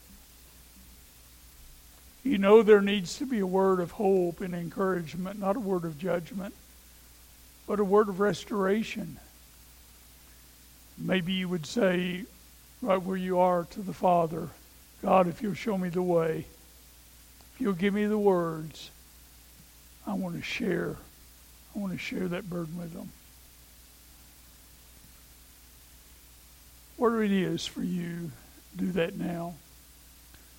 You 2.24 2.38
know 2.38 2.62
there 2.62 2.82
needs 2.82 3.18
to 3.18 3.26
be 3.26 3.40
a 3.40 3.48
word 3.48 3.80
of 3.80 3.92
hope 3.92 4.42
and 4.42 4.54
encouragement, 4.54 5.40
not 5.40 5.56
a 5.56 5.60
word 5.60 5.86
of 5.86 5.98
judgment, 5.98 6.54
but 7.68 7.80
a 7.80 7.84
word 7.84 8.10
of 8.10 8.20
restoration. 8.20 9.20
Maybe 10.98 11.34
you 11.34 11.48
would 11.48 11.66
say, 11.66 12.26
right 12.82 13.02
where 13.02 13.18
you 13.18 13.40
are, 13.40 13.66
to 13.72 13.82
the 13.82 13.94
Father, 13.94 14.50
God, 15.02 15.28
if 15.28 15.42
you'll 15.42 15.54
show 15.54 15.78
me 15.78 15.90
the 15.90 16.02
way, 16.02 16.46
if 17.54 17.62
you'll 17.62 17.74
give 17.74 17.94
me 17.94 18.06
the 18.06 18.18
words, 18.18 18.92
I 20.06 20.14
want 20.14 20.36
to 20.36 20.42
share. 20.42 20.96
I 21.76 21.80
want 21.80 21.94
to 21.94 22.00
share 22.00 22.28
that 22.28 22.50
burden 22.50 22.78
with 22.78 22.94
them. 22.94 23.12
Whatever 26.98 27.24
it 27.24 27.32
is 27.32 27.66
for 27.66 27.84
you, 27.84 28.32
do 28.76 28.92
that 28.94 29.18
now. 29.18 29.56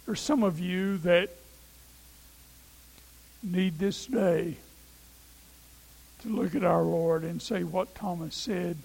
There's 0.07 0.21
some 0.21 0.43
of 0.43 0.59
you 0.59 0.99
that 0.99 1.31
need 3.43 3.79
this 3.79 4.07
day 4.07 4.57
to 6.23 6.29
look 6.29 6.55
at 6.55 6.65
our 6.65 6.83
Lord 6.83 7.25
and 7.25 7.41
say 7.41 7.65
what 7.65 7.95
Thomas 7.95 8.35
said 8.35 8.77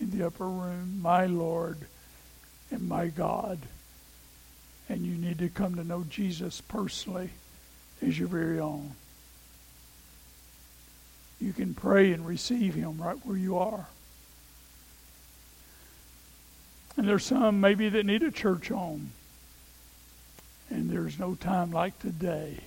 in 0.00 0.10
the 0.10 0.26
upper 0.26 0.48
room 0.48 1.00
My 1.00 1.26
Lord 1.26 1.78
and 2.70 2.88
my 2.88 3.08
God. 3.08 3.58
And 4.88 5.04
you 5.04 5.14
need 5.14 5.38
to 5.38 5.48
come 5.48 5.74
to 5.74 5.84
know 5.84 6.04
Jesus 6.08 6.60
personally 6.60 7.30
as 8.00 8.18
your 8.18 8.28
very 8.28 8.58
own. 8.58 8.92
You 11.40 11.52
can 11.52 11.74
pray 11.74 12.12
and 12.12 12.26
receive 12.26 12.74
Him 12.74 13.00
right 13.00 13.18
where 13.24 13.36
you 13.36 13.58
are. 13.58 13.86
And 16.96 17.06
there's 17.06 17.26
some 17.26 17.60
maybe 17.60 17.88
that 17.90 18.06
need 18.06 18.22
a 18.22 18.30
church 18.30 18.68
home. 18.68 19.12
And 20.70 20.90
there's 20.90 21.18
no 21.18 21.34
time 21.34 21.70
like 21.70 21.98
today 22.00 22.58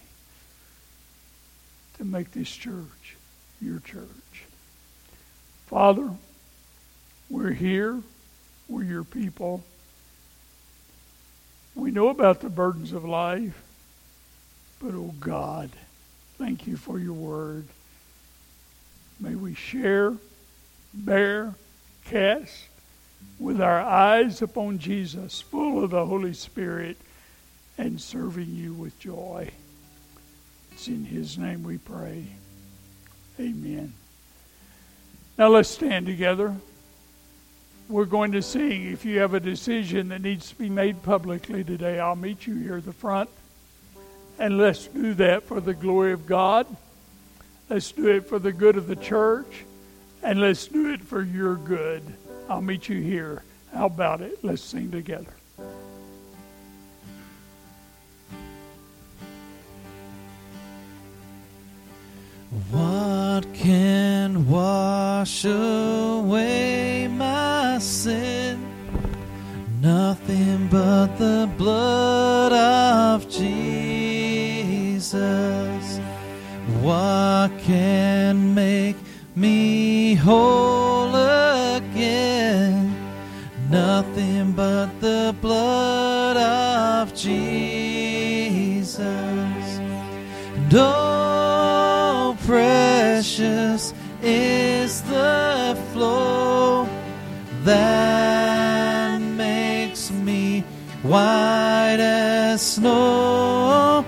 to 1.97 2.05
make 2.05 2.31
this 2.31 2.49
church 2.49 3.17
your 3.61 3.79
church. 3.79 4.45
Father, 5.67 6.09
we're 7.29 7.51
here. 7.51 7.99
We're 8.67 8.83
your 8.83 9.03
people. 9.03 9.63
We 11.75 11.91
know 11.91 12.09
about 12.09 12.41
the 12.41 12.49
burdens 12.49 12.91
of 12.91 13.05
life. 13.05 13.61
But, 14.81 14.93
oh 14.93 15.13
God, 15.19 15.69
thank 16.37 16.67
you 16.67 16.75
for 16.75 16.99
your 16.99 17.13
word. 17.13 17.65
May 19.19 19.35
we 19.35 19.53
share, 19.53 20.13
bear, 20.93 21.53
cast 22.05 22.65
with 23.39 23.61
our 23.61 23.79
eyes 23.79 24.41
upon 24.41 24.79
Jesus, 24.79 25.41
full 25.41 25.83
of 25.83 25.91
the 25.91 26.05
Holy 26.05 26.33
Spirit, 26.33 26.97
and 27.77 28.01
serving 28.01 28.55
you 28.55 28.73
with 28.73 28.99
joy. 28.99 29.49
It's 30.71 30.87
in 30.87 31.05
His 31.05 31.37
name 31.37 31.63
we 31.63 31.77
pray. 31.77 32.25
Amen. 33.39 33.93
Now 35.37 35.49
let's 35.49 35.69
stand 35.69 36.05
together. 36.05 36.55
We're 37.91 38.05
going 38.05 38.31
to 38.31 38.41
sing. 38.41 38.89
If 38.89 39.03
you 39.03 39.19
have 39.19 39.33
a 39.33 39.39
decision 39.41 40.07
that 40.09 40.21
needs 40.21 40.49
to 40.51 40.55
be 40.55 40.69
made 40.69 41.03
publicly 41.03 41.61
today, 41.65 41.99
I'll 41.99 42.15
meet 42.15 42.47
you 42.47 42.55
here 42.55 42.77
at 42.77 42.85
the 42.85 42.93
front. 42.93 43.29
And 44.39 44.57
let's 44.57 44.87
do 44.87 45.13
that 45.15 45.43
for 45.43 45.59
the 45.59 45.73
glory 45.73 46.13
of 46.13 46.25
God. 46.25 46.67
Let's 47.69 47.91
do 47.91 48.07
it 48.07 48.29
for 48.29 48.39
the 48.39 48.53
good 48.53 48.77
of 48.77 48.87
the 48.87 48.95
church. 48.95 49.65
And 50.23 50.39
let's 50.39 50.67
do 50.67 50.93
it 50.93 51.01
for 51.01 51.21
your 51.21 51.55
good. 51.55 52.01
I'll 52.47 52.61
meet 52.61 52.87
you 52.87 53.01
here. 53.01 53.43
How 53.73 53.87
about 53.87 54.21
it? 54.21 54.41
Let's 54.41 54.63
sing 54.63 54.89
together. 54.89 55.33
What 62.71 63.53
can 63.53 64.47
wash 64.47 65.43
away 65.43 66.70
Nothing 69.97 70.59
but 70.69 71.17
the 71.17 71.49
blood 71.57 72.53
of 72.53 73.29
Jesus. 73.29 75.09
What 76.79 77.51
can 77.59 78.55
make 78.55 78.95
me 79.35 80.15
whole 80.15 81.13
again? 81.75 82.95
Nothing 83.69 84.53
but 84.53 84.89
the 85.01 85.35
blood 85.41 86.37
of 86.37 87.13
Jesus. 87.13 88.97
Oh, 90.73 92.37
precious 92.45 93.93
is 94.23 95.01
the 95.01 95.77
flow 95.91 96.87
that 97.65 98.00
white 101.03 101.97
as 101.99 102.61
snow. 102.61 104.00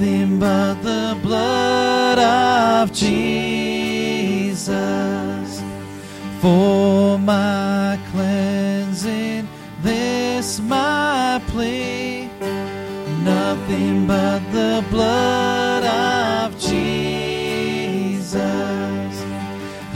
Nothing 0.00 0.38
but 0.38 0.74
the 0.82 1.18
blood 1.22 2.18
of 2.18 2.90
Jesus. 2.90 4.70
For 6.40 7.18
my 7.18 7.98
cleansing, 8.10 9.46
this 9.82 10.58
my 10.60 11.42
plea, 11.48 12.30
nothing 13.24 14.06
but 14.06 14.40
the 14.52 14.82
blood 14.88 15.84
of 15.84 16.58
Jesus. 16.58 18.32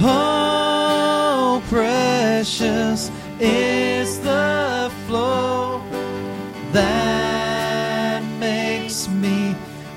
Oh, 0.00 1.62
precious 1.70 3.10
is 3.40 3.73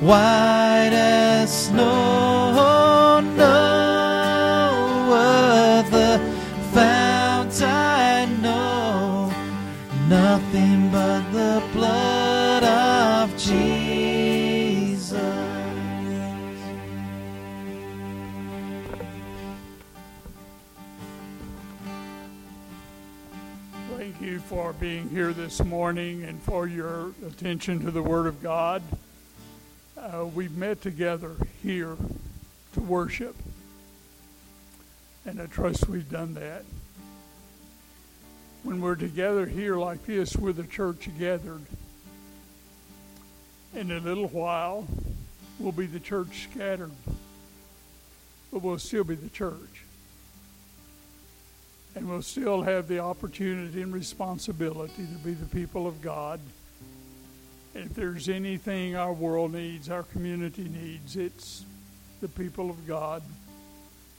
white 0.07 0.91
as 0.93 1.67
snow. 1.67 3.19
No 3.35 5.11
other 5.11 6.17
fount 6.71 7.61
I 7.61 8.25
know, 8.41 9.29
nothing 10.07 10.89
but 10.91 11.29
the 11.33 11.61
blood 11.73 12.63
of 12.63 13.37
Jesus. 13.37 15.11
Thank 23.97 24.21
you 24.21 24.39
for 24.39 24.71
being 24.71 25.09
here 25.09 25.33
this 25.33 25.61
morning 25.65 26.23
and 26.23 26.41
for 26.43 26.65
your 26.65 27.11
attention 27.25 27.81
to 27.81 27.91
the 27.91 28.01
Word 28.01 28.27
of 28.27 28.41
God. 28.41 28.81
Uh, 29.97 30.25
we've 30.25 30.55
met 30.55 30.79
together 30.79 31.35
here 31.63 31.97
to 32.73 32.79
worship, 32.79 33.35
and 35.25 35.41
I 35.41 35.47
trust 35.47 35.89
we've 35.89 36.09
done 36.09 36.35
that. 36.35 36.65
When 38.61 38.79
we're 38.79 38.95
together 38.95 39.47
here 39.47 39.75
like 39.75 40.05
this 40.05 40.35
we're 40.35 40.51
the 40.51 40.65
church 40.65 41.09
gathered, 41.17 41.63
In 43.73 43.91
a 43.91 43.99
little 43.99 44.27
while, 44.27 44.87
we'll 45.57 45.71
be 45.71 45.87
the 45.87 45.99
church 45.99 46.47
scattered, 46.51 46.91
but 48.51 48.61
we'll 48.61 48.77
still 48.77 49.03
be 49.03 49.15
the 49.15 49.29
church. 49.29 49.83
And 51.95 52.07
we'll 52.07 52.21
still 52.21 52.61
have 52.61 52.87
the 52.87 52.99
opportunity 52.99 53.81
and 53.81 53.91
responsibility 53.91 55.07
to 55.07 55.17
be 55.25 55.33
the 55.33 55.47
people 55.47 55.87
of 55.87 56.03
God. 56.03 56.39
If 57.77 57.93
there's 57.93 58.27
anything 58.27 58.95
our 58.95 59.13
world 59.13 59.53
needs, 59.53 59.91
our 59.91 60.01
community 60.01 60.63
needs, 60.63 61.15
it's 61.15 61.63
the 62.21 62.27
people 62.27 62.71
of 62.71 62.87
God 62.87 63.21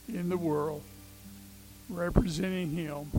in 0.09 0.29
the 0.29 0.37
world, 0.37 0.81
representing 1.91 2.71
Him, 2.71 3.11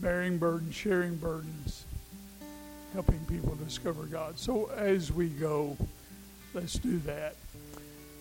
bearing 0.00 0.38
burdens, 0.38 0.74
sharing 0.74 1.14
burdens, 1.18 1.84
helping 2.92 3.24
people 3.26 3.54
discover 3.64 4.02
God. 4.06 4.40
So 4.40 4.72
as 4.76 5.12
we 5.12 5.28
go, 5.28 5.76
let's 6.52 6.74
do 6.74 6.98
that. 7.06 7.36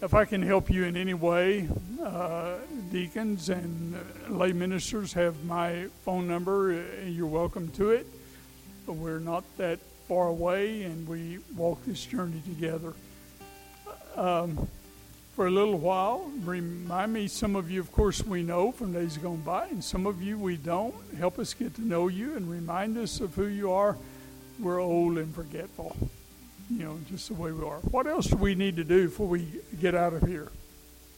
If 0.03 0.13
I 0.13 0.23
can 0.23 0.43
help 0.43 0.69
you 0.69 0.83
in 0.83 0.95
any 0.95 1.15
way, 1.15 1.67
uh, 1.99 2.57
deacons 2.91 3.49
and 3.49 3.95
lay 4.29 4.53
ministers 4.53 5.13
have 5.13 5.43
my 5.45 5.87
phone 6.05 6.27
number. 6.27 6.85
You're 7.07 7.25
welcome 7.25 7.71
to 7.71 7.89
it. 7.89 8.05
We're 8.85 9.17
not 9.17 9.43
that 9.57 9.79
far 10.09 10.27
away, 10.27 10.83
and 10.83 11.07
we 11.07 11.37
walk 11.55 11.85
this 11.85 12.03
journey 12.05 12.41
together. 12.45 12.93
Um, 14.15 14.67
for 15.35 15.47
a 15.47 15.51
little 15.51 15.77
while, 15.77 16.29
remind 16.43 17.13
me, 17.13 17.27
some 17.29 17.55
of 17.55 17.71
you, 17.71 17.79
of 17.79 17.91
course, 17.93 18.25
we 18.25 18.43
know 18.43 18.73
from 18.73 18.91
days 18.91 19.15
gone 19.17 19.41
by, 19.41 19.67
and 19.67 19.81
some 19.81 20.05
of 20.05 20.21
you 20.21 20.37
we 20.37 20.57
don't. 20.57 20.95
Help 21.17 21.39
us 21.39 21.53
get 21.53 21.75
to 21.75 21.81
know 21.81 22.09
you 22.09 22.35
and 22.35 22.49
remind 22.51 22.97
us 22.97 23.21
of 23.21 23.35
who 23.35 23.45
you 23.45 23.71
are 23.71 23.95
we're 24.59 24.79
old 24.79 25.17
and 25.17 25.33
forgetful. 25.33 25.95
You 26.69 26.83
know, 26.83 26.99
just 27.09 27.29
the 27.29 27.33
way 27.33 27.51
we 27.51 27.63
are. 27.65 27.77
What 27.77 28.05
else 28.05 28.27
do 28.27 28.35
we 28.35 28.53
need 28.55 28.75
to 28.75 28.83
do 28.83 29.07
before 29.07 29.27
we 29.27 29.47
get 29.79 29.95
out 29.95 30.13
of 30.13 30.27
here? 30.27 30.51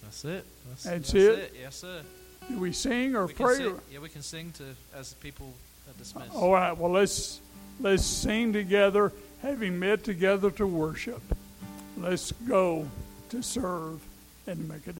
That's 0.03 0.23
it. 0.23 0.45
That's, 0.69 0.83
That's 0.83 1.11
that's 1.11 1.13
it? 1.13 1.39
it. 1.39 1.55
Yes, 1.59 1.75
sir. 1.77 2.01
Do 2.49 2.59
we 2.59 2.71
sing 2.71 3.15
or 3.15 3.25
We 3.25 3.33
pray? 3.33 3.55
sing, 3.55 3.79
yeah, 3.91 3.99
we 3.99 4.09
can 4.09 4.21
sing 4.21 4.51
to 4.53 4.63
as 4.95 5.13
people 5.15 5.53
are 5.87 5.97
dismissed. 5.97 6.33
All 6.33 6.53
right. 6.53 6.77
Well, 6.77 6.91
let's 6.91 7.41
let's 7.81 8.05
sing 8.05 8.53
together, 8.53 9.11
having 9.41 9.79
met 9.79 10.03
together 10.03 10.51
to 10.51 10.67
worship. 10.67 11.21
Let's 11.97 12.31
go 12.31 12.87
to 13.29 13.41
serve 13.41 14.01
and 14.47 14.67
make 14.67 14.87
a 14.87 14.89